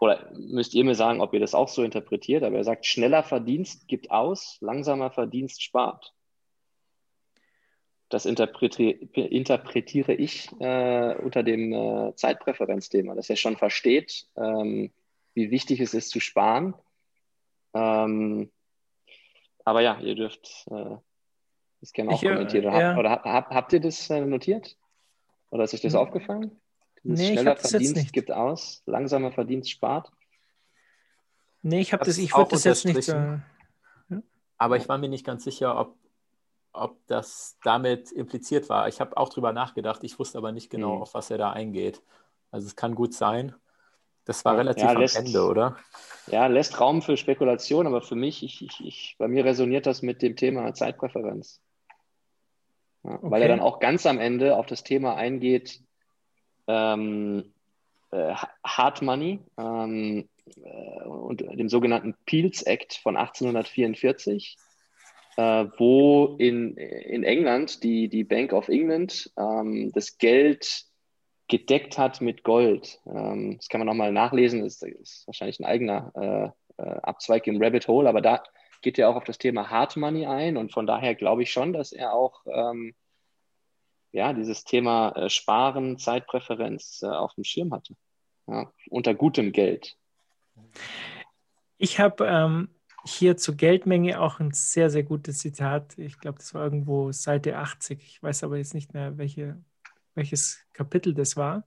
[0.00, 3.22] oder müsst ihr mir sagen, ob ihr das auch so interpretiert, aber er sagt, schneller
[3.22, 6.13] Verdienst gibt aus, langsamer Verdienst spart
[8.14, 14.92] das interpretiere ich äh, unter dem äh, Zeitpräferenzthema, dass er schon versteht, ähm,
[15.34, 16.74] wie wichtig es ist zu sparen.
[17.74, 18.52] Ähm,
[19.64, 20.96] aber ja, ihr dürft äh,
[21.80, 22.66] das gerne auch ich, äh, kommentieren.
[22.66, 22.96] Oder, ja.
[22.96, 24.76] oder hab, habt ihr das äh, notiert?
[25.50, 26.00] Oder ist euch das hm.
[26.00, 26.60] aufgefallen?
[27.02, 30.12] nee, schneller Verdienst gibt aus, langsamer Verdienst spart.
[31.62, 33.08] Nee, ich habe das, ich würde das jetzt nicht.
[33.08, 33.38] Äh,
[34.08, 34.22] ja?
[34.56, 35.96] Aber ich war mir nicht ganz sicher, ob
[36.74, 38.88] ob das damit impliziert war.
[38.88, 41.02] Ich habe auch drüber nachgedacht, ich wusste aber nicht genau, mhm.
[41.02, 42.02] auf was er da eingeht.
[42.50, 43.54] Also es kann gut sein.
[44.24, 45.76] Das war relativ ja, lässt, am Ende, oder?
[46.28, 50.02] Ja, lässt Raum für Spekulation, aber für mich, ich, ich, ich, bei mir resoniert das
[50.02, 51.60] mit dem Thema Zeitpräferenz.
[53.02, 53.30] Ja, okay.
[53.30, 55.82] Weil er dann auch ganz am Ende auf das Thema eingeht,
[56.66, 57.52] ähm,
[58.10, 58.34] äh,
[58.64, 64.56] Hard Money ähm, äh, und dem sogenannten Peels Act von 1844
[65.36, 70.84] äh, wo in, in England die, die Bank of England ähm, das Geld
[71.48, 73.00] gedeckt hat mit Gold.
[73.06, 77.62] Ähm, das kann man nochmal nachlesen, das ist wahrscheinlich ein eigener äh, äh, Abzweig im
[77.62, 78.42] Rabbit Hole, aber da
[78.82, 81.72] geht er auch auf das Thema Hard Money ein und von daher glaube ich schon,
[81.72, 82.94] dass er auch ähm,
[84.12, 87.96] ja, dieses Thema äh, Sparen, Zeitpräferenz äh, auf dem Schirm hatte.
[88.46, 89.96] Ja, unter gutem Geld.
[91.78, 92.73] Ich habe ähm,
[93.06, 95.98] hier zur Geldmenge auch ein sehr, sehr gutes Zitat.
[95.98, 98.02] Ich glaube, das war irgendwo Seite 80.
[98.02, 99.62] Ich weiß aber jetzt nicht mehr, welche,
[100.14, 101.66] welches Kapitel das war.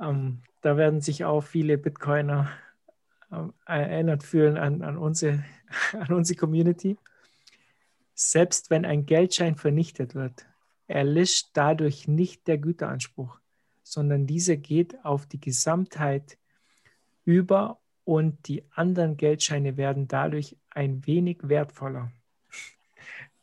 [0.00, 2.50] Ähm, da werden sich auch viele Bitcoiner
[3.30, 5.44] äh, erinnert fühlen an, an, unsere,
[5.92, 6.96] an unsere Community.
[8.14, 10.46] Selbst wenn ein Geldschein vernichtet wird,
[10.86, 13.38] erlischt dadurch nicht der Güteranspruch,
[13.82, 16.38] sondern dieser geht auf die Gesamtheit
[17.24, 22.10] über und die anderen Geldscheine werden dadurch ein wenig wertvoller.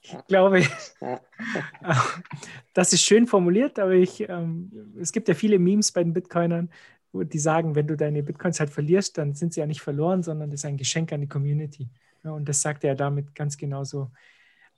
[0.02, 0.64] Ich glaube,
[2.74, 6.72] das ist schön formuliert, aber ich, ähm, es gibt ja viele Memes bei den Bitcoinern,
[7.14, 10.50] die sagen, wenn du deine Bitcoins halt verlierst, dann sind sie ja nicht verloren, sondern
[10.50, 11.88] das ist ein Geschenk an die Community.
[12.24, 14.10] Ja, und das sagt er damit ganz genauso.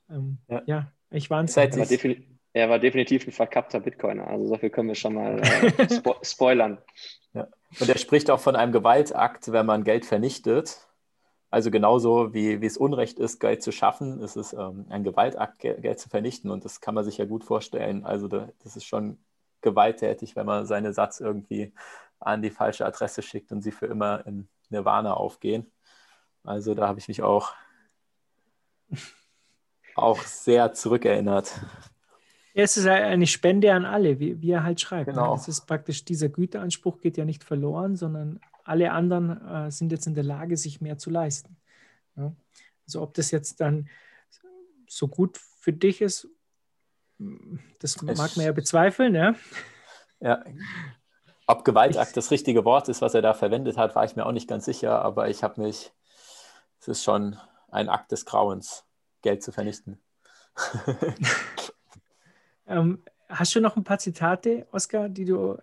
[0.10, 0.64] Ähm, ja.
[0.66, 0.92] ja.
[1.12, 1.48] ich war ein
[2.54, 4.28] er war definitiv ein verkappter Bitcoiner.
[4.28, 6.80] Also so viel können wir schon mal äh, spo spoilern.
[7.34, 7.48] Ja.
[7.80, 10.88] Und er spricht auch von einem Gewaltakt, wenn man Geld vernichtet.
[11.50, 15.60] Also genauso wie, wie es Unrecht ist, Geld zu schaffen, ist es ähm, ein Gewaltakt,
[15.60, 16.52] Geld zu vernichten.
[16.52, 18.06] Und das kann man sich ja gut vorstellen.
[18.06, 19.18] Also das ist schon
[19.62, 21.74] gewalttätig, wenn man seine Satz irgendwie
[22.20, 25.72] an die falsche Adresse schickt und sie für immer in Nirvana aufgehen.
[26.44, 27.54] Also da habe ich mich auch,
[29.96, 31.62] auch sehr zurückerinnert.
[32.58, 35.06] Ja, es ist eine Spende an alle, wie, wie er halt schreibt.
[35.06, 35.14] Ne?
[35.14, 35.36] Genau.
[35.36, 40.08] Es ist praktisch, dieser Güteranspruch geht ja nicht verloren, sondern alle anderen äh, sind jetzt
[40.08, 41.56] in der Lage, sich mehr zu leisten.
[42.16, 42.34] Ja?
[42.88, 43.88] Also ob das jetzt dann
[44.88, 46.30] so gut für dich ist,
[47.78, 49.36] das mag man ja bezweifeln, ja.
[50.20, 50.44] Ja,
[51.46, 54.32] ob Gewaltakt das richtige Wort ist, was er da verwendet hat, war ich mir auch
[54.32, 55.92] nicht ganz sicher, aber ich habe mich,
[56.80, 57.38] es ist schon
[57.70, 58.84] ein Akt des Grauens,
[59.22, 60.02] Geld zu vernichten.
[62.68, 65.58] ähm, hast du noch ein paar Zitate, Oskar, die du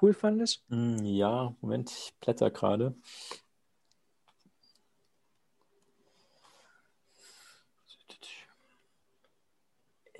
[0.00, 0.64] cool fandest?
[0.68, 2.94] Hm, ja, Moment, ich blätter gerade.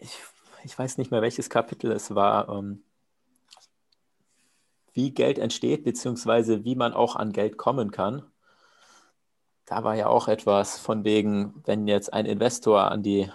[0.02, 0.18] Ich,
[0.64, 2.48] ich, weiß nicht mehr, welches Kapitel es war.
[2.48, 2.82] Ähm,
[4.94, 8.22] wie Geld entsteht, beziehungsweise wie man auch an Geld kommen kann.
[9.66, 13.30] Da war ja auch etwas von wegen, wenn jetzt ein Investor an die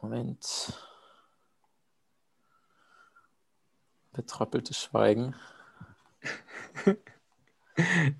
[0.00, 0.72] Moment.
[4.12, 5.34] Betröppelte Schweigen.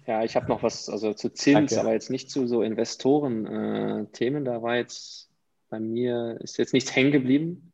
[0.07, 1.81] Ja, ich habe noch was also zu Zins, Danke.
[1.81, 4.43] aber jetzt nicht zu so Investoren-Themen.
[4.43, 5.31] Äh, da war jetzt
[5.71, 7.73] bei mir, ist jetzt nichts hängen geblieben.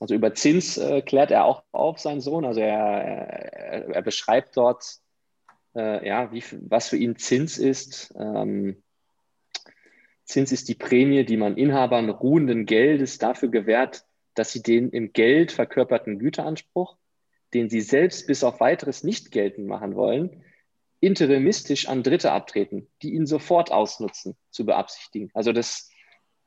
[0.00, 2.44] Also über Zins äh, klärt er auch auf, sein Sohn.
[2.44, 4.98] Also er, er, er beschreibt dort,
[5.74, 8.14] äh, ja, wie, was für ihn Zins ist.
[8.18, 8.82] Ähm,
[10.24, 15.12] Zins ist die Prämie, die man Inhabern ruhenden Geldes dafür gewährt, dass sie den im
[15.12, 16.96] Geld verkörperten Güteranspruch,
[17.52, 20.42] den sie selbst bis auf weiteres nicht geltend machen wollen,
[21.00, 25.30] interimistisch an Dritte abtreten, die ihn sofort ausnutzen, zu beabsichtigen.
[25.34, 25.90] Also das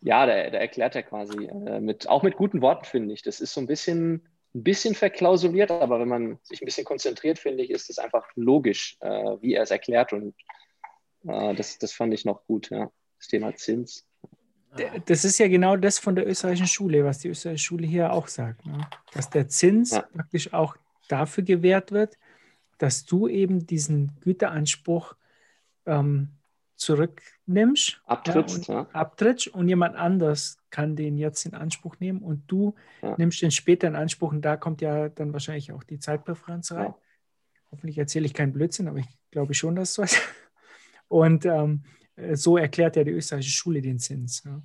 [0.02, 3.24] ja, da, da erklärt er quasi äh, mit, auch mit guten Worten, finde ich.
[3.24, 7.40] Das ist so ein bisschen, ein bisschen verklausuliert, aber wenn man sich ein bisschen konzentriert,
[7.40, 10.13] finde ich, ist es einfach logisch, äh, wie er es erklärt.
[10.13, 10.36] Und
[11.28, 12.92] äh, das, das fand ich noch gut, ja.
[13.17, 14.06] Das Thema Zins.
[15.06, 18.27] Das ist ja genau das von der österreichischen Schule, was die österreichische Schule hier auch
[18.27, 18.65] sagt.
[18.65, 18.88] Ne?
[19.13, 20.01] Dass der Zins ja.
[20.01, 20.75] praktisch auch
[21.08, 22.17] dafür gewährt wird,
[22.77, 25.15] dass du eben diesen Güteranspruch
[25.86, 26.30] ähm,
[26.75, 28.93] zurücknimmst, abtrittst, ja, und, ja.
[28.93, 33.15] abtrittst und jemand anders kann den jetzt in Anspruch nehmen und du ja.
[33.17, 36.93] nimmst den später in Anspruch und da kommt ja dann wahrscheinlich auch die Zeitpräferenz rein.
[37.71, 40.21] Hoffentlich erzähle ich keinen Blödsinn, aber ich glaube schon, dass es so ist.
[41.08, 41.84] Und ähm,
[42.34, 44.43] so erklärt ja die österreichische Schule den Zins.
[44.43, 44.62] Ja.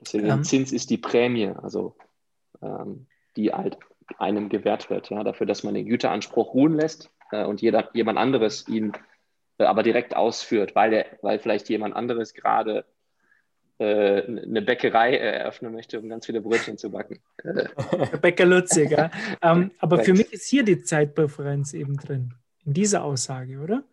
[0.00, 1.96] Deswegen ähm, Zins ist die Prämie, also
[2.62, 3.78] ähm, die halt
[4.18, 8.18] einem gewährt wird, ja, dafür, dass man den Güteranspruch ruhen lässt äh, und jeder, jemand
[8.18, 8.92] anderes ihn
[9.58, 12.84] äh, aber direkt ausführt, weil, der, weil vielleicht jemand anderes gerade
[13.78, 17.20] äh, eine Bäckerei eröffnen möchte, um ganz viele Brötchen zu backen.
[18.22, 19.10] Bäcker Lutzig, ja.
[19.42, 23.84] ähm, aber für mich ist hier die Zeitpräferenz eben drin, in dieser Aussage, oder?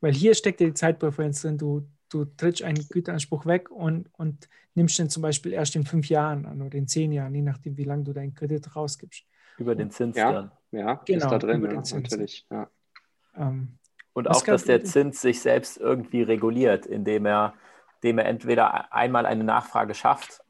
[0.00, 4.48] Weil hier steckt ja die Zeitpräferenz drin, du, du trittst einen Güteranspruch weg und, und
[4.74, 7.76] nimmst den zum Beispiel erst in fünf Jahren an oder in zehn Jahren, je nachdem,
[7.76, 9.24] wie lange du deinen Kredit rausgibst.
[9.58, 10.50] Über den Zins ja, dann.
[10.70, 12.46] Ja, genau, ist da drin, ja, natürlich.
[12.50, 12.68] Ja.
[13.36, 13.78] Ähm,
[14.12, 17.54] und auch, dass der Zins sich selbst irgendwie reguliert, indem er
[18.04, 20.43] dem er entweder einmal eine Nachfrage schafft,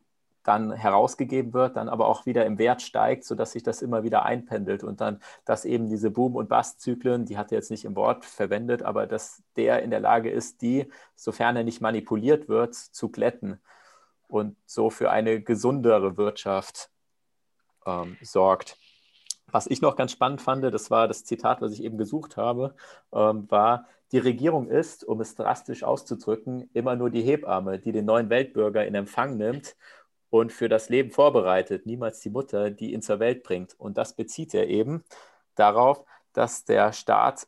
[0.44, 4.24] dann herausgegeben wird, dann aber auch wieder im Wert steigt, sodass sich das immer wieder
[4.24, 7.96] einpendelt und dann, dass eben diese Boom- und Bust-Zyklen, die hat er jetzt nicht im
[7.96, 12.74] Wort verwendet, aber dass der in der Lage ist, die, sofern er nicht manipuliert wird,
[12.74, 13.58] zu glätten
[14.28, 16.90] und so für eine gesundere Wirtschaft
[17.86, 18.76] ähm, sorgt.
[19.50, 22.74] Was ich noch ganz spannend fand, das war das Zitat, was ich eben gesucht habe,
[23.12, 28.04] ähm, war, die Regierung ist, um es drastisch auszudrücken, immer nur die Hebamme, die den
[28.04, 29.76] neuen Weltbürger in Empfang nimmt
[30.34, 33.78] und für das Leben vorbereitet, niemals die Mutter, die ihn zur Welt bringt.
[33.78, 35.04] Und das bezieht er eben
[35.54, 37.46] darauf, dass der Staat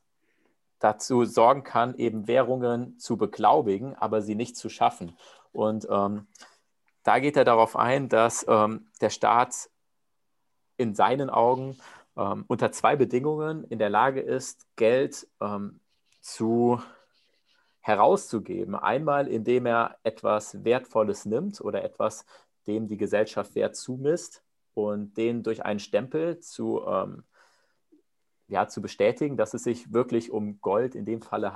[0.78, 5.18] dazu sorgen kann, eben Währungen zu beglaubigen, aber sie nicht zu schaffen.
[5.50, 6.28] Und ähm,
[7.02, 9.68] da geht er darauf ein, dass ähm, der Staat
[10.76, 11.76] in seinen Augen
[12.16, 15.80] ähm, unter zwei Bedingungen in der Lage ist, Geld ähm,
[16.20, 16.80] zu
[17.80, 18.76] herauszugeben.
[18.76, 22.24] Einmal, indem er etwas Wertvolles nimmt oder etwas,
[22.66, 24.42] dem die Gesellschaft Wert zumisst
[24.74, 27.24] und den durch einen Stempel zu, ähm,
[28.48, 31.54] ja, zu bestätigen, dass es sich wirklich um Gold in dem Falle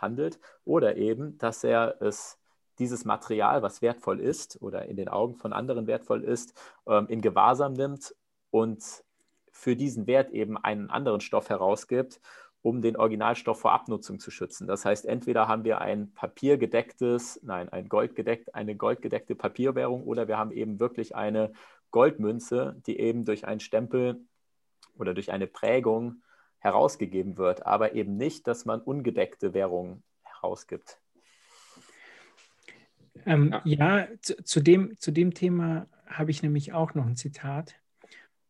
[0.00, 2.38] handelt oder eben, dass er es
[2.78, 6.54] dieses Material, was wertvoll ist oder in den Augen von anderen wertvoll ist,
[6.86, 8.14] ähm, in Gewahrsam nimmt
[8.50, 9.04] und
[9.52, 12.20] für diesen Wert eben einen anderen Stoff herausgibt,
[12.64, 14.66] um den Originalstoff vor Abnutzung zu schützen.
[14.66, 20.38] Das heißt, entweder haben wir ein papiergedecktes, nein, ein goldgedeckt, eine goldgedeckte Papierwährung oder wir
[20.38, 21.52] haben eben wirklich eine
[21.90, 24.24] Goldmünze, die eben durch einen Stempel
[24.96, 26.22] oder durch eine Prägung
[26.58, 30.98] herausgegeben wird, aber eben nicht, dass man ungedeckte Währungen herausgibt.
[33.26, 37.74] Ähm, ja, zu, zu, dem, zu dem Thema habe ich nämlich auch noch ein Zitat.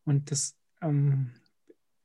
[0.05, 1.31] Und das, ähm,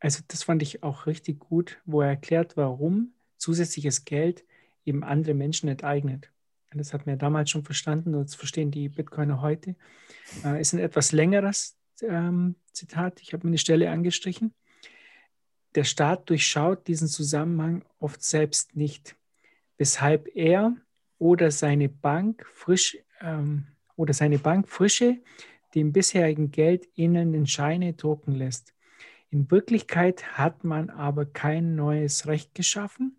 [0.00, 4.44] also das fand ich auch richtig gut, wo er erklärt, warum zusätzliches Geld
[4.84, 6.30] eben andere Menschen enteignet.
[6.72, 9.74] Das hat mir damals schon verstanden und das verstehen die Bitcoiner heute.
[10.44, 13.20] Äh, ist ein etwas längeres ähm, Zitat.
[13.20, 14.54] Ich habe mir eine Stelle angestrichen.
[15.74, 19.16] Der Staat durchschaut diesen Zusammenhang oft selbst nicht,
[19.78, 20.76] weshalb er
[21.18, 25.18] oder seine Bank frisch ähm, oder seine Bank frische
[25.74, 28.74] dem bisherigen Geld ähnelnden Scheine drucken lässt.
[29.32, 33.16] In Wirklichkeit hat man aber kein neues Recht geschaffen,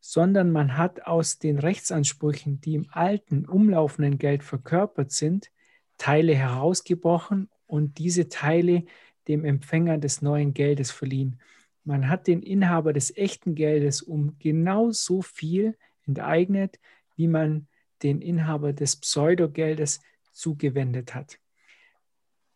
[0.00, 5.50] sondern man hat aus den Rechtsansprüchen, die im alten, umlaufenden Geld verkörpert sind,
[5.98, 8.84] Teile herausgebrochen und diese Teile
[9.26, 11.40] dem Empfänger des neuen Geldes verliehen.
[11.84, 16.78] Man hat den Inhaber des echten Geldes um genau so viel enteignet,
[17.16, 17.66] wie man
[18.02, 20.00] den Inhaber des Pseudogeldes
[20.32, 21.38] zugewendet hat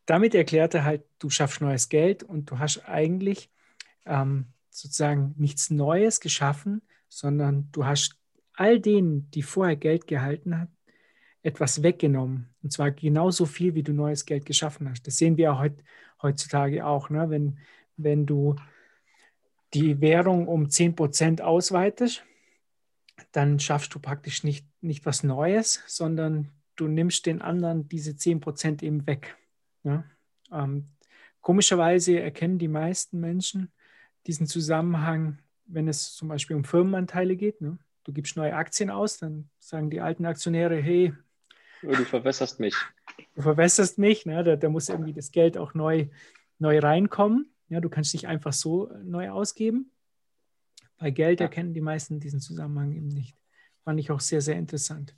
[0.06, 3.50] damit erklärt er halt, du schaffst neues Geld und du hast eigentlich
[4.04, 8.18] ähm, sozusagen nichts Neues geschaffen, sondern du hast
[8.54, 10.76] all denen, die vorher Geld gehalten haben,
[11.42, 12.48] etwas weggenommen.
[12.62, 15.06] Und zwar genauso viel, wie du neues Geld geschaffen hast.
[15.06, 15.82] Das sehen wir heut,
[16.20, 17.10] heutzutage auch.
[17.10, 17.30] Ne?
[17.30, 17.58] Wenn,
[17.96, 18.56] wenn du
[19.74, 22.24] die Währung um 10% ausweitest,
[23.32, 28.82] dann schaffst du praktisch nicht, nicht was Neues, sondern du nimmst den anderen diese 10%
[28.82, 29.36] eben weg.
[29.84, 30.04] Ja?
[30.50, 30.88] Ähm,
[31.40, 33.72] komischerweise erkennen die meisten Menschen
[34.26, 37.60] diesen Zusammenhang, wenn es zum Beispiel um Firmenanteile geht.
[37.60, 37.78] Ne?
[38.04, 41.12] Du gibst neue Aktien aus, dann sagen die alten Aktionäre, hey,
[41.82, 42.74] du verwässerst mich.
[43.34, 44.44] Du verwässerst mich, ne?
[44.44, 46.06] da, da, muss irgendwie das Geld auch neu,
[46.58, 47.52] neu reinkommen.
[47.68, 49.90] Ja, du kannst nicht einfach so neu ausgeben.
[50.98, 51.46] Bei Geld ja.
[51.46, 53.36] erkennen die meisten diesen Zusammenhang eben nicht.
[53.82, 55.16] Fand ich auch sehr, sehr interessant.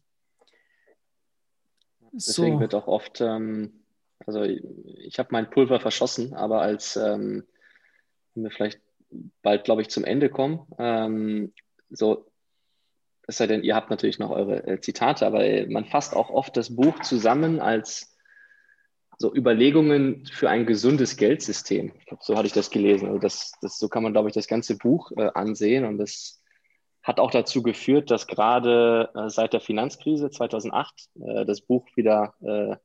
[2.12, 2.61] Deswegen so.
[2.61, 3.84] wird auch oft ähm,
[4.26, 7.44] also ich habe mein Pulver verschossen, aber als ähm,
[8.34, 8.80] wir vielleicht
[9.42, 11.52] bald, glaube ich, zum Ende kommen, ähm,
[11.90, 12.26] so,
[13.26, 16.30] es sei denn, ihr habt natürlich noch eure äh, Zitate, aber äh, man fasst auch
[16.30, 18.14] oft das Buch zusammen als
[19.18, 21.92] so Überlegungen für ein gesundes Geldsystem.
[22.20, 23.06] So hatte ich das gelesen.
[23.06, 26.42] Also das, das, so kann man, glaube ich, das ganze Buch äh, ansehen und das
[27.03, 32.34] hat auch dazu geführt, dass gerade äh, seit der Finanzkrise 2008 äh, das Buch wieder
[32.40, 32.76] äh,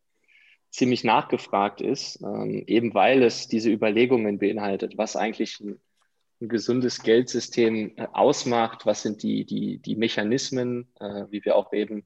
[0.70, 5.80] ziemlich nachgefragt ist, ähm, eben weil es diese Überlegungen beinhaltet, was eigentlich ein,
[6.42, 11.74] ein gesundes Geldsystem äh, ausmacht, was sind die, die, die Mechanismen, äh, wie wir auch
[11.74, 12.06] eben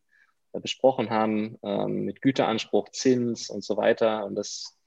[0.53, 4.25] äh, besprochen haben, ähm, mit Güteranspruch, Zins und so weiter.
[4.25, 4.77] Und das,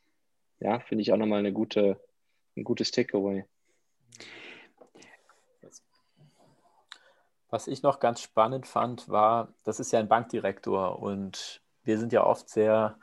[0.59, 2.01] ja, finde ich auch nochmal eine gute,
[2.57, 3.45] ein gutes Takeaway.
[7.51, 12.13] Was ich noch ganz spannend fand, war, das ist ja ein Bankdirektor und wir sind
[12.13, 12.99] ja oft sehr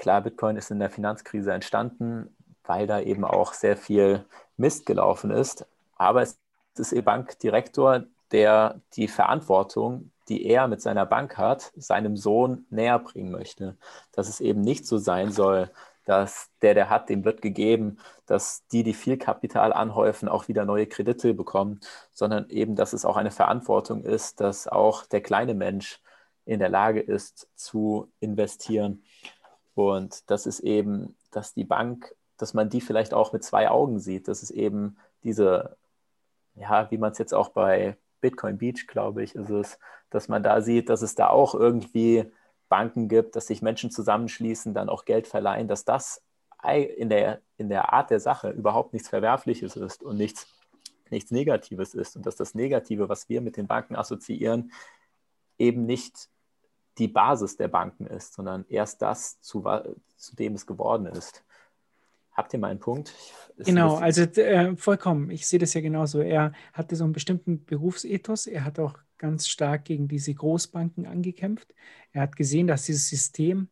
[0.00, 2.34] Klar, Bitcoin ist in der Finanzkrise entstanden,
[2.64, 4.24] weil da eben auch sehr viel
[4.56, 5.66] Mist gelaufen ist.
[5.94, 6.38] Aber es
[6.78, 12.98] ist ihr Bankdirektor, der die Verantwortung, die er mit seiner Bank hat, seinem Sohn näher
[12.98, 13.76] bringen möchte.
[14.12, 15.68] Dass es eben nicht so sein soll,
[16.06, 20.64] dass der, der hat, dem wird gegeben, dass die, die viel Kapital anhäufen, auch wieder
[20.64, 21.78] neue Kredite bekommen,
[22.10, 26.00] sondern eben, dass es auch eine Verantwortung ist, dass auch der kleine Mensch
[26.46, 29.02] in der Lage ist zu investieren.
[29.88, 33.98] Und das ist eben, dass die Bank, dass man die vielleicht auch mit zwei Augen
[33.98, 35.76] sieht, dass es eben diese,
[36.54, 39.78] ja, wie man es jetzt auch bei Bitcoin Beach, glaube ich, ist es,
[40.10, 42.30] dass man da sieht, dass es da auch irgendwie
[42.68, 46.22] Banken gibt, dass sich Menschen zusammenschließen, dann auch Geld verleihen, dass das
[46.62, 50.46] in der, in der Art der Sache überhaupt nichts Verwerfliches ist und nichts,
[51.10, 52.16] nichts Negatives ist.
[52.16, 54.72] Und dass das Negative, was wir mit den Banken assoziieren,
[55.58, 56.28] eben nicht
[57.00, 59.64] die Basis der Banken ist, sondern erst das, zu,
[60.16, 61.42] zu dem es geworden ist.
[62.32, 63.12] Habt ihr mal einen Punkt?
[63.56, 65.30] Ist genau, also äh, vollkommen.
[65.30, 66.20] Ich sehe das ja genauso.
[66.20, 68.46] Er hatte so einen bestimmten Berufsethos.
[68.46, 71.74] Er hat auch ganz stark gegen diese Großbanken angekämpft.
[72.12, 73.68] Er hat gesehen, dass dieses System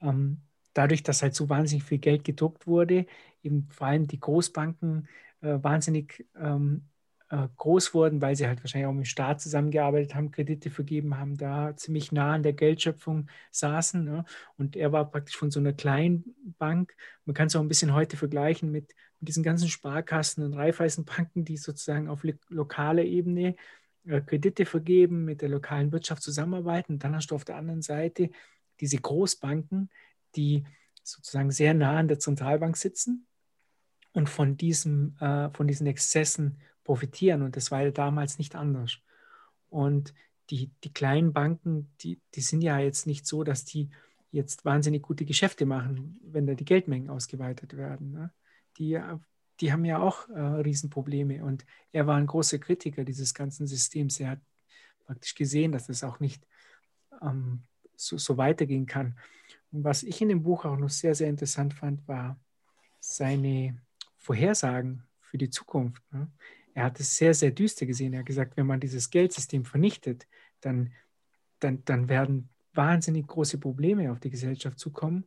[0.00, 0.40] ähm,
[0.74, 3.06] dadurch, dass halt so wahnsinnig viel Geld gedruckt wurde,
[3.42, 5.08] eben vor allem die Großbanken
[5.42, 6.89] äh, wahnsinnig ähm, äh,
[7.30, 11.36] groß wurden, weil sie halt wahrscheinlich auch mit dem Staat zusammengearbeitet haben, Kredite vergeben haben,
[11.36, 14.04] da ziemlich nah an der Geldschöpfung saßen.
[14.04, 14.24] Ne?
[14.58, 16.96] Und er war praktisch von so einer kleinen Bank.
[17.24, 21.44] Man kann es auch ein bisschen heute vergleichen mit, mit diesen ganzen Sparkassen und Raiffeisenbanken,
[21.44, 23.54] die sozusagen auf lokaler Ebene
[24.06, 26.94] äh, Kredite vergeben, mit der lokalen Wirtschaft zusammenarbeiten.
[26.94, 28.30] Und dann hast du auf der anderen Seite
[28.80, 29.88] diese Großbanken,
[30.34, 30.64] die
[31.04, 33.28] sozusagen sehr nah an der Zentralbank sitzen
[34.12, 37.42] und von, diesem, äh, von diesen Exzessen profitieren.
[37.42, 38.98] Und das war ja damals nicht anders.
[39.68, 40.14] Und
[40.50, 43.90] die, die kleinen Banken, die, die sind ja jetzt nicht so, dass die
[44.32, 48.12] jetzt wahnsinnig gute Geschäfte machen, wenn da die Geldmengen ausgeweitet werden.
[48.12, 48.32] Ne?
[48.78, 49.00] Die,
[49.60, 51.44] die haben ja auch äh, Riesenprobleme.
[51.44, 54.18] Und er war ein großer Kritiker dieses ganzen Systems.
[54.20, 54.40] Er hat
[55.06, 56.46] praktisch gesehen, dass das auch nicht
[57.22, 57.62] ähm,
[57.96, 59.18] so, so weitergehen kann.
[59.72, 62.40] Und was ich in dem Buch auch noch sehr, sehr interessant fand, war
[62.98, 63.80] seine
[64.20, 66.02] Vorhersagen für die Zukunft.
[66.12, 66.30] Ne?
[66.74, 68.12] er hat es sehr, sehr düster gesehen.
[68.12, 70.26] Er hat gesagt, wenn man dieses Geldsystem vernichtet,
[70.60, 70.92] dann,
[71.58, 75.26] dann, dann werden wahnsinnig große Probleme auf die Gesellschaft zukommen,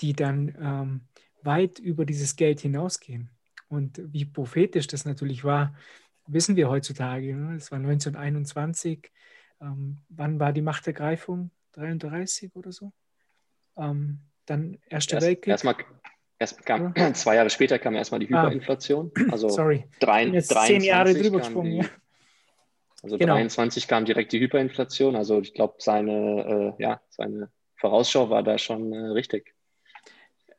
[0.00, 1.00] die dann ähm,
[1.42, 3.30] weit über dieses Geld hinausgehen.
[3.68, 5.74] Und wie prophetisch das natürlich war,
[6.26, 7.36] wissen wir heutzutage.
[7.36, 7.56] Ne?
[7.56, 9.12] Es war 1921.
[9.60, 11.50] Ähm, wann war die Machtergreifung?
[11.72, 12.92] 33 oder so?
[13.76, 15.52] Ähm, dann Erster Erst, Weltkrieg.
[15.52, 15.76] Erstmal
[16.40, 17.12] Erst kam, ja.
[17.14, 18.42] zwei Jahre später kam erstmal die ah.
[18.42, 19.12] Hyperinflation.
[19.30, 19.84] Also Sorry.
[20.00, 21.82] Drei, jetzt zehn Jahre drüber gesprungen.
[21.82, 21.88] Die,
[23.02, 23.34] also genau.
[23.34, 25.16] 23 kam direkt die Hyperinflation.
[25.16, 29.54] Also ich glaube, seine, äh, ja, seine Vorausschau war da schon äh, richtig.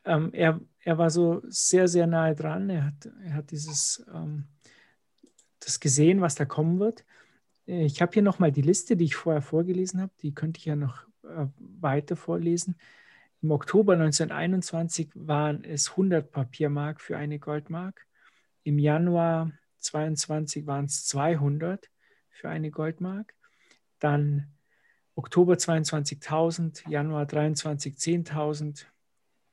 [0.05, 2.69] Ähm, er, er war so sehr, sehr nahe dran.
[2.69, 4.45] Er hat, er hat dieses ähm,
[5.59, 7.05] das gesehen, was da kommen wird.
[7.65, 10.11] Ich habe hier nochmal die Liste, die ich vorher vorgelesen habe.
[10.21, 12.75] Die könnte ich ja noch äh, weiter vorlesen.
[13.43, 18.05] Im Oktober 1921 waren es 100 Papiermark für eine Goldmark.
[18.63, 21.89] Im Januar 22 waren es 200
[22.29, 23.33] für eine Goldmark.
[23.97, 24.53] Dann
[25.15, 28.85] Oktober 22.000, Januar 23 10.000,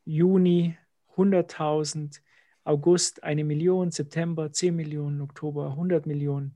[0.04, 0.76] Juni
[1.16, 2.20] 100.000,
[2.64, 6.54] August eine Million, September 10 Millionen, Oktober 100 Millionen,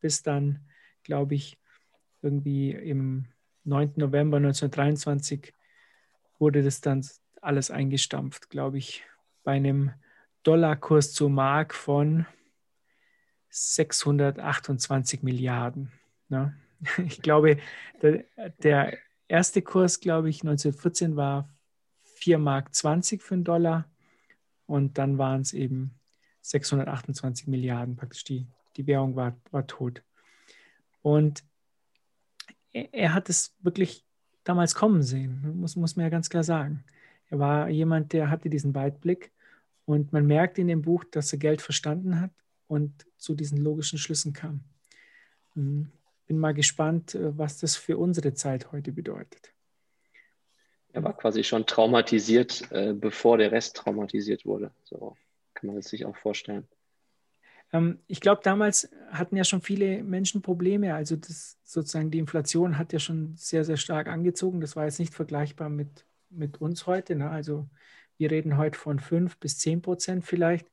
[0.00, 0.60] bis dann,
[1.02, 1.58] glaube ich,
[2.22, 3.26] irgendwie im
[3.64, 3.94] 9.
[3.96, 5.52] November 1923
[6.38, 7.06] wurde das dann
[7.40, 9.04] alles eingestampft, glaube ich,
[9.44, 9.92] bei einem
[10.42, 12.26] Dollarkurs zur Mark von
[13.50, 15.92] 628 Milliarden.
[16.28, 16.56] Ne?
[17.06, 17.58] Ich glaube,
[18.02, 18.24] der,
[18.62, 21.48] der, erste Kurs, glaube ich, 1914 war
[22.02, 23.90] 4 Mark 20 für einen Dollar
[24.66, 25.98] und dann waren es eben
[26.42, 27.96] 628 Milliarden.
[27.96, 30.02] Praktisch die, die Währung war, war tot.
[31.02, 31.44] Und
[32.72, 34.05] er hat es wirklich
[34.46, 36.84] damals kommen sehen, muss, muss man ja ganz klar sagen.
[37.28, 39.32] Er war jemand, der hatte diesen Weitblick
[39.84, 42.30] und man merkt in dem Buch, dass er Geld verstanden hat
[42.68, 44.60] und zu diesen logischen Schlüssen kam.
[45.54, 45.90] Hm,
[46.26, 49.52] bin mal gespannt, äh, was das für unsere Zeit heute bedeutet.
[50.92, 54.70] Er war quasi schon traumatisiert, äh, bevor der Rest traumatisiert wurde.
[54.84, 55.16] So
[55.54, 56.66] kann man es sich auch vorstellen.
[57.72, 60.94] Ähm, ich glaube, damals hatten ja schon viele Menschen Probleme.
[60.94, 64.60] Also das, sozusagen die Inflation hat ja schon sehr, sehr stark angezogen.
[64.60, 67.16] Das war jetzt nicht vergleichbar mit, mit uns heute.
[67.16, 67.30] Ne?
[67.30, 67.68] Also
[68.18, 70.66] wir reden heute von 5 bis 10 Prozent vielleicht.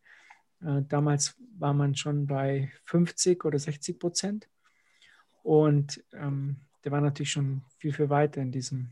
[0.62, 4.48] Äh, damals war man schon bei 50 oder 60 Prozent.
[5.42, 8.92] Und ähm, der war natürlich schon viel, viel weiter in diesem,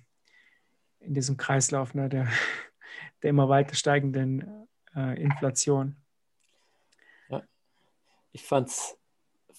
[0.99, 2.10] in diesem Kreislauf ne?
[2.10, 2.28] der,
[3.24, 5.95] der immer weiter steigenden äh, Inflation
[8.32, 8.98] ich fand es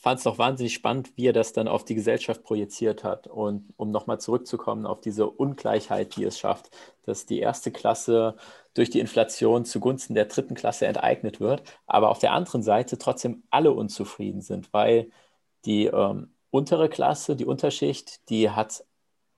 [0.03, 3.29] fand es doch wahnsinnig spannend, wie er das dann auf die Gesellschaft projiziert hat.
[3.29, 6.71] Und um nochmal zurückzukommen auf diese Ungleichheit, die es schafft,
[7.05, 8.35] dass die erste Klasse
[8.75, 13.45] durch die Inflation zugunsten der dritten Klasse enteignet wird, aber auf der anderen Seite trotzdem
[13.51, 15.09] alle unzufrieden sind, weil
[15.67, 18.85] die ähm, untere Klasse, die Unterschicht, die hat,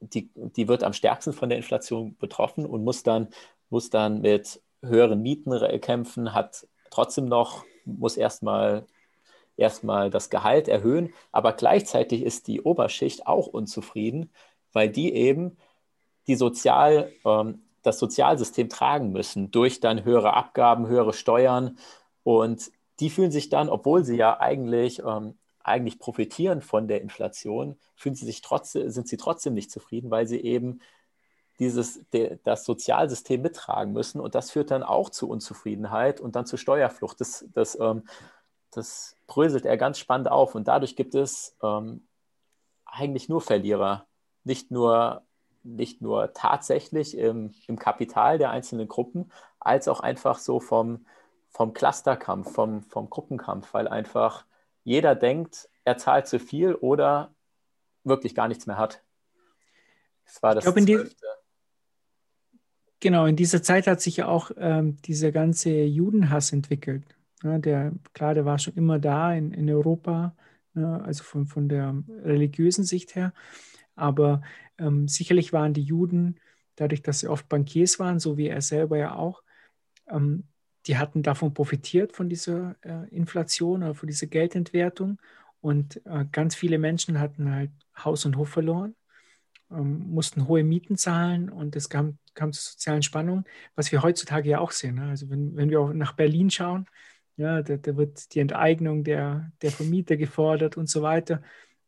[0.00, 3.28] die, die wird am stärksten von der Inflation betroffen und muss dann,
[3.68, 8.86] muss dann mit höheren Mieten kämpfen, hat trotzdem noch, muss erstmal
[9.56, 14.30] erstmal das Gehalt erhöhen, aber gleichzeitig ist die Oberschicht auch unzufrieden,
[14.72, 15.56] weil die eben
[16.26, 21.78] die Sozial, ähm, das Sozialsystem tragen müssen durch dann höhere Abgaben, höhere Steuern
[22.22, 27.76] und die fühlen sich dann, obwohl sie ja eigentlich, ähm, eigentlich profitieren von der Inflation,
[27.96, 30.80] fühlen sie sich trotzdem, sind sie trotzdem nicht zufrieden, weil sie eben
[31.58, 36.46] dieses, de, das Sozialsystem mittragen müssen und das führt dann auch zu Unzufriedenheit und dann
[36.46, 37.20] zu Steuerflucht.
[37.20, 38.04] Das, das ähm,
[38.76, 40.54] das bröselt er ganz spannend auf.
[40.54, 42.06] Und dadurch gibt es ähm,
[42.84, 44.06] eigentlich nur Verlierer.
[44.44, 45.22] Nicht nur,
[45.62, 51.06] nicht nur tatsächlich im, im Kapital der einzelnen Gruppen, als auch einfach so vom,
[51.48, 54.44] vom Clusterkampf, vom, vom Gruppenkampf, weil einfach
[54.82, 57.32] jeder denkt, er zahlt zu viel oder
[58.02, 59.02] wirklich gar nichts mehr hat.
[60.26, 61.16] Das war das ich
[63.00, 67.04] Genau, in dieser Zeit hat sich ja auch ähm, dieser ganze Judenhass entwickelt.
[67.42, 70.34] Ja, der, klar, der war schon immer da in, in Europa,
[70.74, 73.32] ja, also von, von der religiösen Sicht her.
[73.96, 74.42] Aber
[74.78, 76.40] ähm, sicherlich waren die Juden,
[76.76, 79.42] dadurch, dass sie oft Bankiers waren, so wie er selber ja auch,
[80.08, 80.44] ähm,
[80.86, 85.20] die hatten davon profitiert, von dieser äh, Inflation oder von dieser Geldentwertung.
[85.60, 88.94] Und äh, ganz viele Menschen hatten halt Haus und Hof verloren,
[89.70, 93.44] ähm, mussten hohe Mieten zahlen und es kam, kam zu sozialen Spannungen,
[93.76, 94.96] was wir heutzutage ja auch sehen.
[94.96, 95.08] Ne?
[95.08, 96.86] Also wenn, wenn wir auch nach Berlin schauen,
[97.36, 101.42] ja, da, da, wird die Enteignung der, der Vermieter gefordert und so weiter.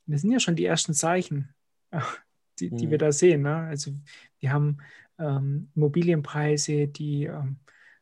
[0.06, 1.54] das sind ja schon die ersten Zeichen,
[2.58, 2.90] die, die mhm.
[2.90, 3.42] wir da sehen.
[3.42, 3.54] Ne?
[3.54, 3.92] Also
[4.40, 4.78] wir haben
[5.18, 7.58] ähm, Immobilienpreise, die, ähm,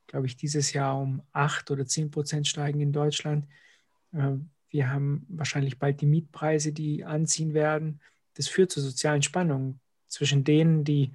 [0.06, 3.46] glaube ich, dieses Jahr um 8 oder 10 Prozent steigen in Deutschland.
[4.12, 4.32] Äh,
[4.70, 8.00] wir haben wahrscheinlich bald die Mietpreise, die anziehen werden.
[8.34, 11.12] Das führt zu sozialen Spannungen zwischen denen, die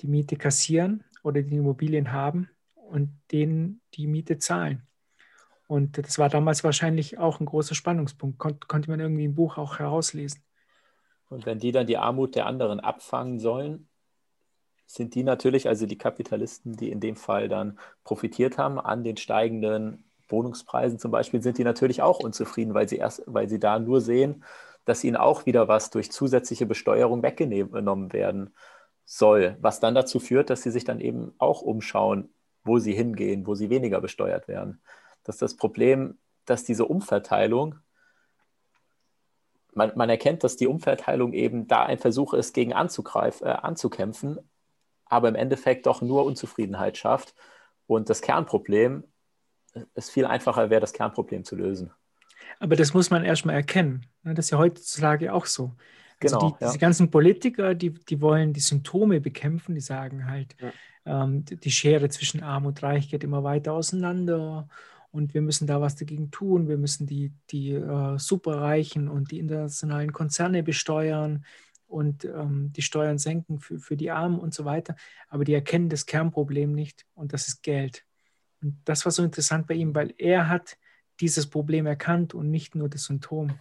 [0.00, 4.82] die Miete kassieren oder die Immobilien haben und denen, die Miete zahlen.
[5.70, 9.56] Und das war damals wahrscheinlich auch ein großer Spannungspunkt, Kon konnte man irgendwie im Buch
[9.56, 10.42] auch herauslesen.
[11.28, 13.88] Und wenn die dann die Armut der anderen abfangen sollen,
[14.86, 19.16] sind die natürlich, also die Kapitalisten, die in dem Fall dann profitiert haben an den
[19.16, 23.78] steigenden Wohnungspreisen zum Beispiel, sind die natürlich auch unzufrieden, weil sie erst, weil sie da
[23.78, 24.42] nur sehen,
[24.86, 28.56] dass ihnen auch wieder was durch zusätzliche Besteuerung weggenommen werden
[29.04, 32.28] soll, was dann dazu führt, dass sie sich dann eben auch umschauen,
[32.64, 34.80] wo sie hingehen, wo sie weniger besteuert werden
[35.24, 37.76] dass das Problem, dass diese Umverteilung,
[39.72, 44.38] man, man erkennt, dass die Umverteilung eben da ein Versuch ist, gegen anzugreifen, äh, anzukämpfen,
[45.06, 47.34] aber im Endeffekt doch nur Unzufriedenheit schafft.
[47.86, 49.04] Und das Kernproblem,
[49.94, 51.92] es viel einfacher wäre, das Kernproblem zu lösen.
[52.58, 54.06] Aber das muss man erstmal erkennen.
[54.22, 54.34] Ne?
[54.34, 55.74] Das ist ja heutzutage auch so.
[56.22, 56.68] Also genau, die, ja.
[56.68, 61.24] diese ganzen Politiker, die, die wollen die Symptome bekämpfen, die sagen halt, ja.
[61.24, 64.68] ähm, die Schere zwischen Arm und Reich geht immer weiter auseinander
[65.12, 66.68] und wir müssen da was dagegen tun.
[66.68, 71.44] Wir müssen die, die äh, Superreichen und die internationalen Konzerne besteuern
[71.86, 74.94] und ähm, die Steuern senken für, für die Armen und so weiter.
[75.28, 78.04] Aber die erkennen das Kernproblem nicht und das ist Geld.
[78.62, 80.78] Und das war so interessant bei ihm, weil er hat
[81.18, 83.58] dieses Problem erkannt und nicht nur das Symptom.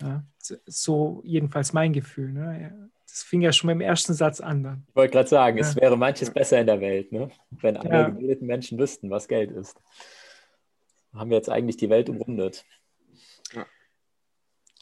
[0.00, 0.24] Ja,
[0.66, 2.32] so jedenfalls mein Gefühl.
[2.32, 2.90] Ne?
[3.06, 4.84] Das fing ja schon beim ersten Satz an.
[4.88, 5.64] Ich wollte gerade sagen, ja.
[5.64, 7.30] es wäre manches besser in der Welt, ne?
[7.50, 8.08] wenn alle ja.
[8.08, 9.80] gebildeten Menschen wüssten, was Geld ist
[11.18, 12.64] haben wir jetzt eigentlich die Welt umrundet.
[13.52, 13.66] Ja.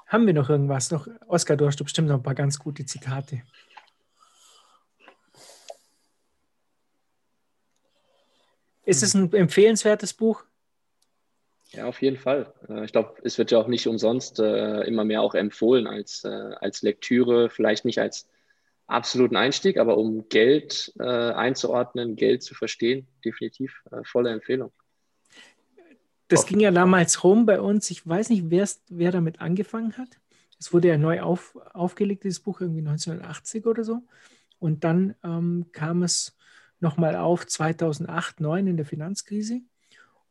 [0.07, 0.91] Haben wir noch irgendwas?
[0.91, 3.43] Noch, Oskar, du hast bestimmt noch ein paar ganz gute Zitate.
[8.85, 10.45] Ist es ein empfehlenswertes Buch?
[11.70, 12.53] Ja, auf jeden Fall.
[12.68, 16.24] Äh, ich glaube, es wird ja auch nicht umsonst äh, immer mehr auch empfohlen als,
[16.24, 18.28] äh, als Lektüre, vielleicht nicht als
[18.87, 24.74] absoluten Einstieg, aber um Geld einzuordnen, Geld zu verstehen, definitiv volle Empfehlung.
[26.29, 27.91] Das ging ja damals rum bei uns.
[27.91, 30.09] Ich weiß nicht, wer damit angefangen hat.
[30.59, 34.03] Es wurde ja neu auf, aufgelegt, dieses Buch, irgendwie 1980 oder so.
[34.59, 36.37] Und dann ähm, kam es
[36.81, 39.61] nochmal auf 2008, 2009 in der Finanzkrise.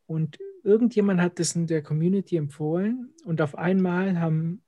[0.06, 3.12] Und irgendjemand hat das in der Community empfohlen.
[3.24, 4.62] Und auf einmal haben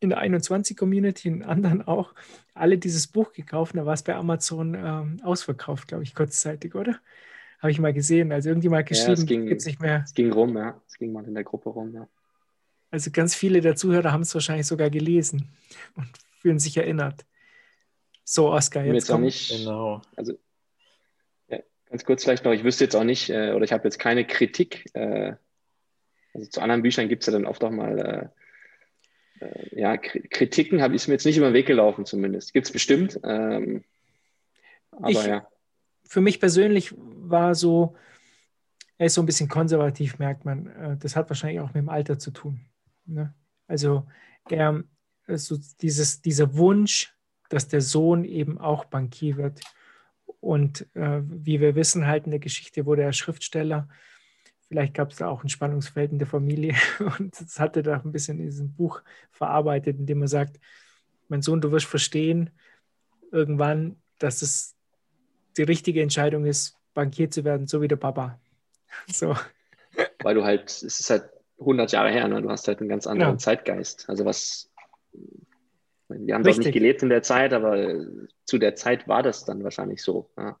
[0.00, 2.14] in der 21-Community und anderen auch
[2.54, 3.76] alle dieses Buch gekauft.
[3.76, 6.98] Da war es bei Amazon ähm, ausverkauft, glaube ich, kurzzeitig, oder?
[7.58, 8.32] Habe ich mal gesehen.
[8.32, 10.02] Also irgendjemand geschrieben, ja, es ging, nicht mehr.
[10.04, 10.80] Es ging rum, ja.
[10.86, 12.08] Es ging mal in der Gruppe rum, ja.
[12.90, 15.48] Also ganz viele der Zuhörer haben es wahrscheinlich sogar gelesen
[15.94, 16.08] und
[16.40, 17.26] fühlen sich erinnert.
[18.24, 20.02] So, Oskar, jetzt, jetzt auch nicht, genau.
[20.16, 20.34] Also
[21.48, 23.98] ja, ganz kurz vielleicht noch, ich wüsste jetzt auch nicht, äh, oder ich habe jetzt
[23.98, 24.84] keine Kritik.
[24.94, 25.34] Äh,
[26.34, 28.32] also zu anderen Büchern gibt es ja dann oft auch mal
[29.40, 32.52] äh, äh ja, Kritiken, hab, ist mir jetzt nicht über den Weg gelaufen zumindest.
[32.52, 33.18] Gibt es bestimmt.
[33.24, 33.84] Ähm,
[34.92, 35.48] aber ich, ja.
[36.08, 37.94] Für mich persönlich war so,
[38.96, 40.66] er ist so ein bisschen konservativ, merkt man.
[40.66, 42.60] Äh, das hat wahrscheinlich auch mit dem Alter zu tun.
[43.04, 43.34] Ne?
[43.66, 44.06] Also
[44.48, 44.82] er,
[45.26, 47.14] also dieses, dieser Wunsch,
[47.50, 49.60] dass der Sohn eben auch Bankier wird.
[50.40, 53.88] Und äh, wie wir wissen, halt in der Geschichte wurde er Schriftsteller.
[54.68, 56.74] Vielleicht gab es da auch ein Spannungsfeld in der Familie.
[57.18, 60.58] Und das hat er da ein bisschen in diesem Buch verarbeitet, indem er sagt,
[61.28, 62.50] mein Sohn, du wirst verstehen
[63.30, 64.77] irgendwann, dass es
[65.58, 68.40] die richtige Entscheidung ist, Bankier zu werden, so wie der Papa.
[69.12, 69.36] So.
[70.22, 71.28] Weil du halt, es ist halt
[71.60, 72.40] 100 Jahre her, ne?
[72.40, 73.38] du hast halt einen ganz anderen ja.
[73.38, 74.08] Zeitgeist.
[74.08, 74.70] Also was,
[76.08, 78.06] wir haben doch nicht gelebt in der Zeit, aber
[78.44, 80.30] zu der Zeit war das dann wahrscheinlich so.
[80.38, 80.58] Ja.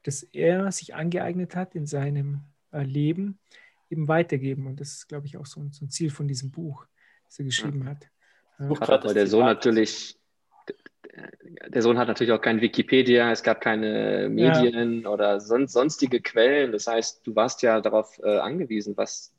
[0.05, 2.40] das er sich angeeignet hat in seinem
[2.72, 3.38] äh, Leben,
[3.91, 4.66] eben weitergeben.
[4.66, 6.87] Und das ist, glaube ich, auch so ein, so ein Ziel von diesem Buch,
[7.24, 7.91] das er geschrieben ja.
[7.91, 8.09] hat.
[8.59, 9.05] Ja.
[9.05, 10.18] Weil der Sohn natürlich
[11.68, 15.09] der Sohn hat natürlich auch kein Wikipedia, es gab keine Medien ja.
[15.11, 16.72] oder son sonstige Quellen.
[16.72, 19.32] Das heißt, du warst ja darauf äh, angewiesen, was,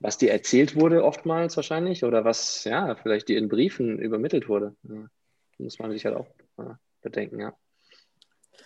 [0.00, 4.74] was dir erzählt wurde, oftmals wahrscheinlich, oder was ja vielleicht dir in Briefen übermittelt wurde.
[4.82, 5.08] Ja.
[5.58, 7.54] Muss man sich halt auch äh, bedenken, ja.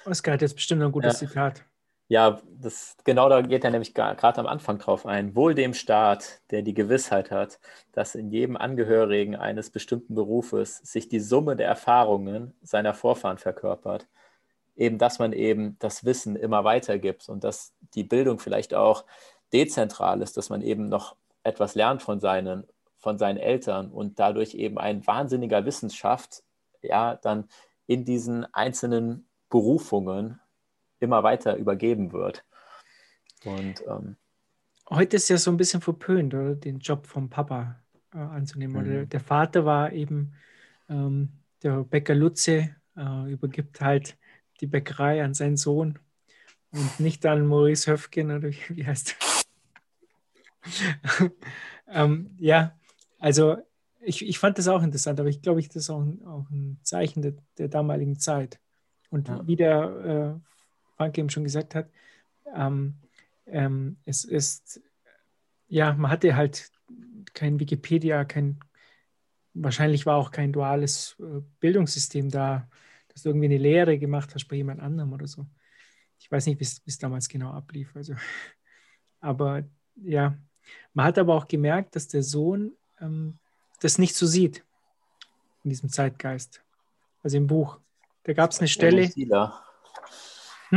[0.05, 1.19] Oskar hat jetzt bestimmt ein gutes.
[1.19, 1.65] Zitat.
[2.09, 5.35] Ja, das, genau da geht er nämlich gerade am Anfang drauf ein.
[5.35, 7.59] Wohl dem Staat, der die Gewissheit hat,
[7.93, 14.07] dass in jedem Angehörigen eines bestimmten Berufes sich die Summe der Erfahrungen seiner Vorfahren verkörpert.
[14.77, 19.05] Eben, dass man eben das Wissen immer weitergibt und dass die Bildung vielleicht auch
[19.53, 22.65] dezentral ist, dass man eben noch etwas lernt von seinen,
[22.99, 26.43] von seinen Eltern und dadurch eben ein wahnsinniger Wissenschaft,
[26.83, 27.49] ja, dann
[27.87, 30.41] in diesen einzelnen Berufungen
[31.05, 32.45] immer weiter übergeben wird.
[33.45, 34.17] Und ähm,
[34.91, 37.81] heute ist ja so ein bisschen verpönt, oder den Job vom Papa
[38.13, 38.77] äh, anzunehmen.
[38.77, 38.91] Mhm.
[38.91, 40.35] Oder der Vater war eben
[40.89, 41.31] ähm,
[41.63, 44.17] der Bäcker Lutze, äh, übergibt halt
[44.61, 45.99] die Bäckerei an seinen Sohn
[46.73, 49.17] und nicht an Maurice Höfgen oder wie, wie heißt
[51.89, 52.77] ähm, ja,
[53.19, 53.59] also
[54.01, 56.49] ich, ich fand das auch interessant, aber ich glaube, ich das ist auch ein, auch
[56.51, 58.61] ein Zeichen der, der damaligen Zeit.
[59.11, 59.47] Und ja.
[59.47, 60.54] wie der äh,
[60.97, 61.91] Frank eben schon gesagt hat,
[62.55, 62.95] ähm,
[63.47, 64.81] ähm, es ist,
[65.69, 66.71] ja, man hatte halt
[67.33, 68.61] kein Wikipedia, kein,
[69.55, 72.69] wahrscheinlich war auch kein duales äh, Bildungssystem da,
[73.09, 75.47] dass du irgendwie eine Lehre gemacht hast bei jemand anderem oder so.
[76.19, 77.95] Ich weiß nicht, wie es damals genau ablief.
[77.95, 78.15] Also,
[79.21, 79.65] aber
[79.97, 80.37] ja,
[80.93, 83.39] man hat aber auch gemerkt, dass der Sohn ähm,
[83.81, 84.65] das nicht so sieht
[85.65, 86.63] in diesem Zeitgeist.
[87.23, 87.79] Also im Buch.
[88.25, 89.11] Da gab es eine Stelle.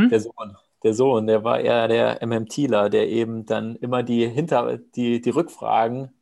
[0.02, 0.08] Hm?
[0.10, 0.56] Der Sohn.
[0.84, 5.30] Der Sohn, der war eher der MMTler, der eben dann immer die Hinter, die, die
[5.30, 6.12] Rückfragen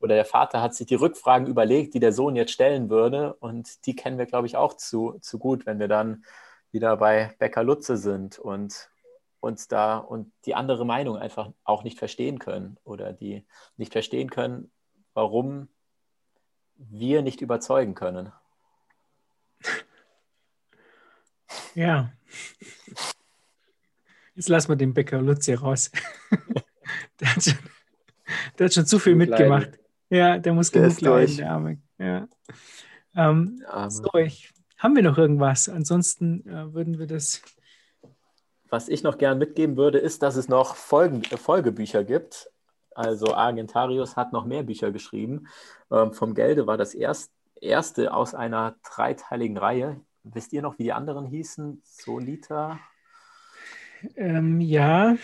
[0.00, 3.34] oder der Vater hat sich die Rückfragen überlegt, die der Sohn jetzt stellen würde.
[3.34, 6.24] Und die kennen wir, glaube ich, auch zu, zu gut, wenn wir dann
[6.70, 8.90] wieder bei Becker Lutze sind und
[9.40, 13.46] uns da und die andere Meinung einfach auch nicht verstehen können oder die
[13.76, 14.70] nicht verstehen können,
[15.14, 15.68] warum
[16.76, 18.32] wir nicht überzeugen können.
[21.78, 22.12] Ja.
[24.34, 25.92] Jetzt lassen wir den Bäcker Lutzi raus.
[27.20, 27.58] der, hat schon,
[28.58, 29.66] der, hat schon, zu viel mitgemacht.
[29.66, 29.80] Leiden.
[30.10, 31.78] Ja, der muss genug leiden, der Arme.
[31.98, 32.28] Ja.
[33.14, 35.68] Ähm, so, ich, haben wir noch irgendwas?
[35.68, 37.42] Ansonsten äh, würden wir das.
[38.68, 42.50] Was ich noch gern mitgeben würde, ist, dass es noch Folgen, äh, Folgebücher gibt.
[42.90, 45.46] Also Argentarius hat noch mehr Bücher geschrieben.
[45.92, 50.00] Ähm, vom Gelde war das erst, erste aus einer dreiteiligen Reihe.
[50.24, 51.80] Wisst ihr noch, wie die anderen hießen?
[51.84, 52.78] Solita?
[54.16, 55.16] Ähm, ja,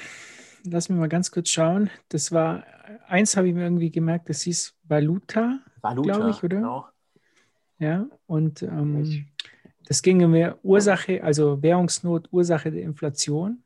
[0.65, 1.91] lass mich mal ganz kurz schauen.
[2.09, 2.65] Das war,
[3.07, 6.57] eins habe ich mir irgendwie gemerkt, das hieß Valuta, Valuta glaube ich, oder?
[6.57, 6.89] Genau.
[7.79, 9.27] Ja, und ähm,
[9.87, 13.63] das ging um Ursache, also Währungsnot, Ursache der Inflation.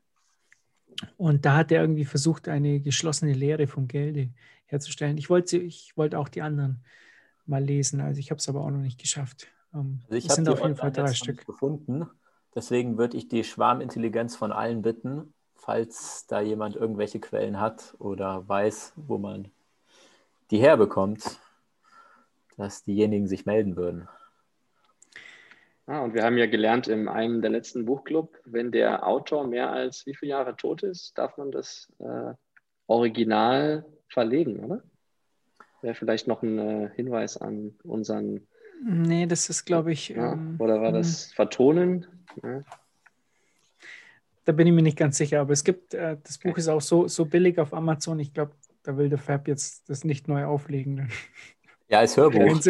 [1.15, 4.29] Und da hat er irgendwie versucht, eine geschlossene Lehre vom Gelde
[4.65, 5.17] herzustellen.
[5.17, 6.83] Ich wollte, ich wollte auch die anderen
[7.45, 9.47] mal lesen, also ich habe es aber auch noch nicht geschafft.
[9.73, 12.09] Ähm, also ich habe auf jeden Fall drei Stück gefunden.
[12.55, 18.47] Deswegen würde ich die Schwarmintelligenz von allen bitten, falls da jemand irgendwelche Quellen hat oder
[18.47, 19.51] weiß, wo man
[20.51, 21.39] die herbekommt,
[22.57, 24.07] dass diejenigen sich melden würden.
[25.85, 29.71] Ah, und wir haben ja gelernt in einem der letzten Buchclub, wenn der Autor mehr
[29.71, 32.33] als wie viele Jahre tot ist, darf man das äh,
[32.85, 34.83] Original verlegen, oder?
[35.81, 38.47] Wäre vielleicht noch ein äh, Hinweis an unseren.
[38.81, 40.09] Nee, das ist, glaube ich.
[40.09, 41.35] Ja, ähm, oder war das hm.
[41.35, 42.05] Vertonen?
[42.43, 42.61] Ja.
[44.45, 46.59] Da bin ich mir nicht ganz sicher, aber es gibt, äh, das Buch okay.
[46.61, 48.19] ist auch so, so billig auf Amazon.
[48.19, 48.53] Ich glaube,
[48.83, 51.09] da will der Fab jetzt das nicht neu auflegen.
[51.91, 52.61] Ja, als Hörbuch.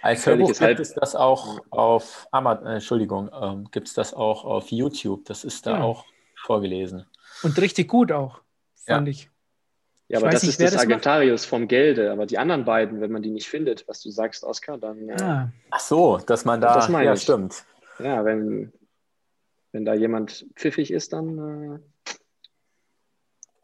[0.00, 4.14] Als Hörbuch gibt halt es das auch auf Amazon, äh, Entschuldigung, ähm, gibt es das
[4.14, 5.26] auch auf YouTube.
[5.26, 5.82] Das ist da ja.
[5.82, 7.04] auch vorgelesen.
[7.42, 8.40] Und richtig gut auch,
[8.86, 9.10] fand ja.
[9.10, 9.30] ich.
[10.12, 12.12] Ja, aber das nicht, ist das, das Agentarius vom Gelde.
[12.12, 15.08] Aber die anderen beiden, wenn man die nicht findet, was du sagst, Oskar, dann.
[15.08, 15.52] Äh, ah.
[15.70, 16.74] Ach so, dass man da.
[16.74, 17.22] Das meine ja, ich.
[17.22, 17.64] stimmt.
[17.98, 18.74] Ja, wenn,
[19.72, 21.80] wenn da jemand pfiffig ist, dann.
[22.10, 22.12] Äh,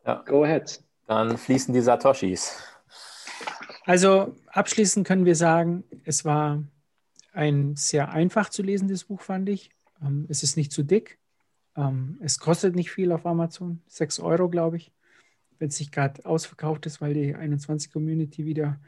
[0.07, 0.23] ja.
[0.27, 0.83] Go ahead.
[1.07, 2.63] Dann fließen die Satoshis.
[3.85, 6.63] Also abschließend können wir sagen, es war
[7.35, 9.71] ein sehr einfach zu lesendes Buch, fand ich.
[10.01, 11.19] Ähm, es ist nicht zu dick.
[11.77, 14.93] Ähm, es kostet nicht viel auf Amazon, 6 Euro, glaube ich,
[15.59, 18.81] wenn es nicht gerade ausverkauft ist, weil die 21 Community wieder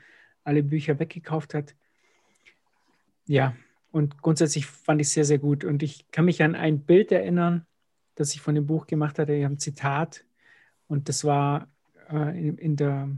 [0.45, 1.75] alle Bücher weggekauft hat.
[3.27, 3.55] Ja,
[3.93, 5.65] und grundsätzlich fand ich es sehr, sehr gut.
[5.65, 7.67] Und ich kann mich an ein Bild erinnern,
[8.15, 9.35] das ich von dem Buch gemacht hatte.
[9.35, 10.25] Ich habe ein Zitat
[10.87, 11.69] und das war
[12.11, 13.09] äh, in, in der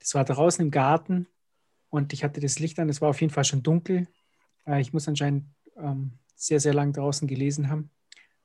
[0.00, 1.26] das war draußen im Garten
[1.90, 2.88] und ich hatte das Licht an.
[2.88, 4.08] Es war auf jeden Fall schon dunkel.
[4.66, 5.44] Äh, ich muss anscheinend
[5.76, 7.90] ähm, sehr, sehr lang draußen gelesen haben.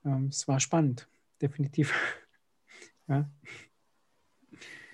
[0.03, 1.07] Ähm, es war spannend,
[1.41, 1.93] definitiv.
[3.07, 3.29] ja.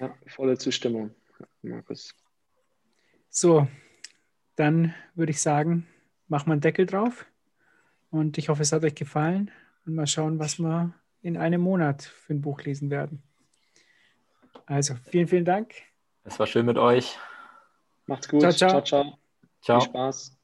[0.02, 1.12] Ja, volle Zustimmung,
[1.62, 2.16] Markus.
[3.30, 3.68] So,
[4.56, 5.88] dann würde ich sagen,
[6.28, 7.26] machen wir einen Deckel drauf.
[8.10, 9.52] Und ich hoffe, es hat euch gefallen.
[9.86, 13.24] Und mal schauen, was wir in einem Monat für ein Buch lesen werden.
[14.66, 15.74] Also, vielen, vielen Dank.
[16.24, 17.18] Es war schön mit euch.
[18.06, 18.42] Macht's gut.
[18.42, 18.70] Ciao, ciao.
[18.70, 19.18] ciao, ciao.
[19.62, 19.80] ciao.
[19.80, 20.41] Viel Spaß.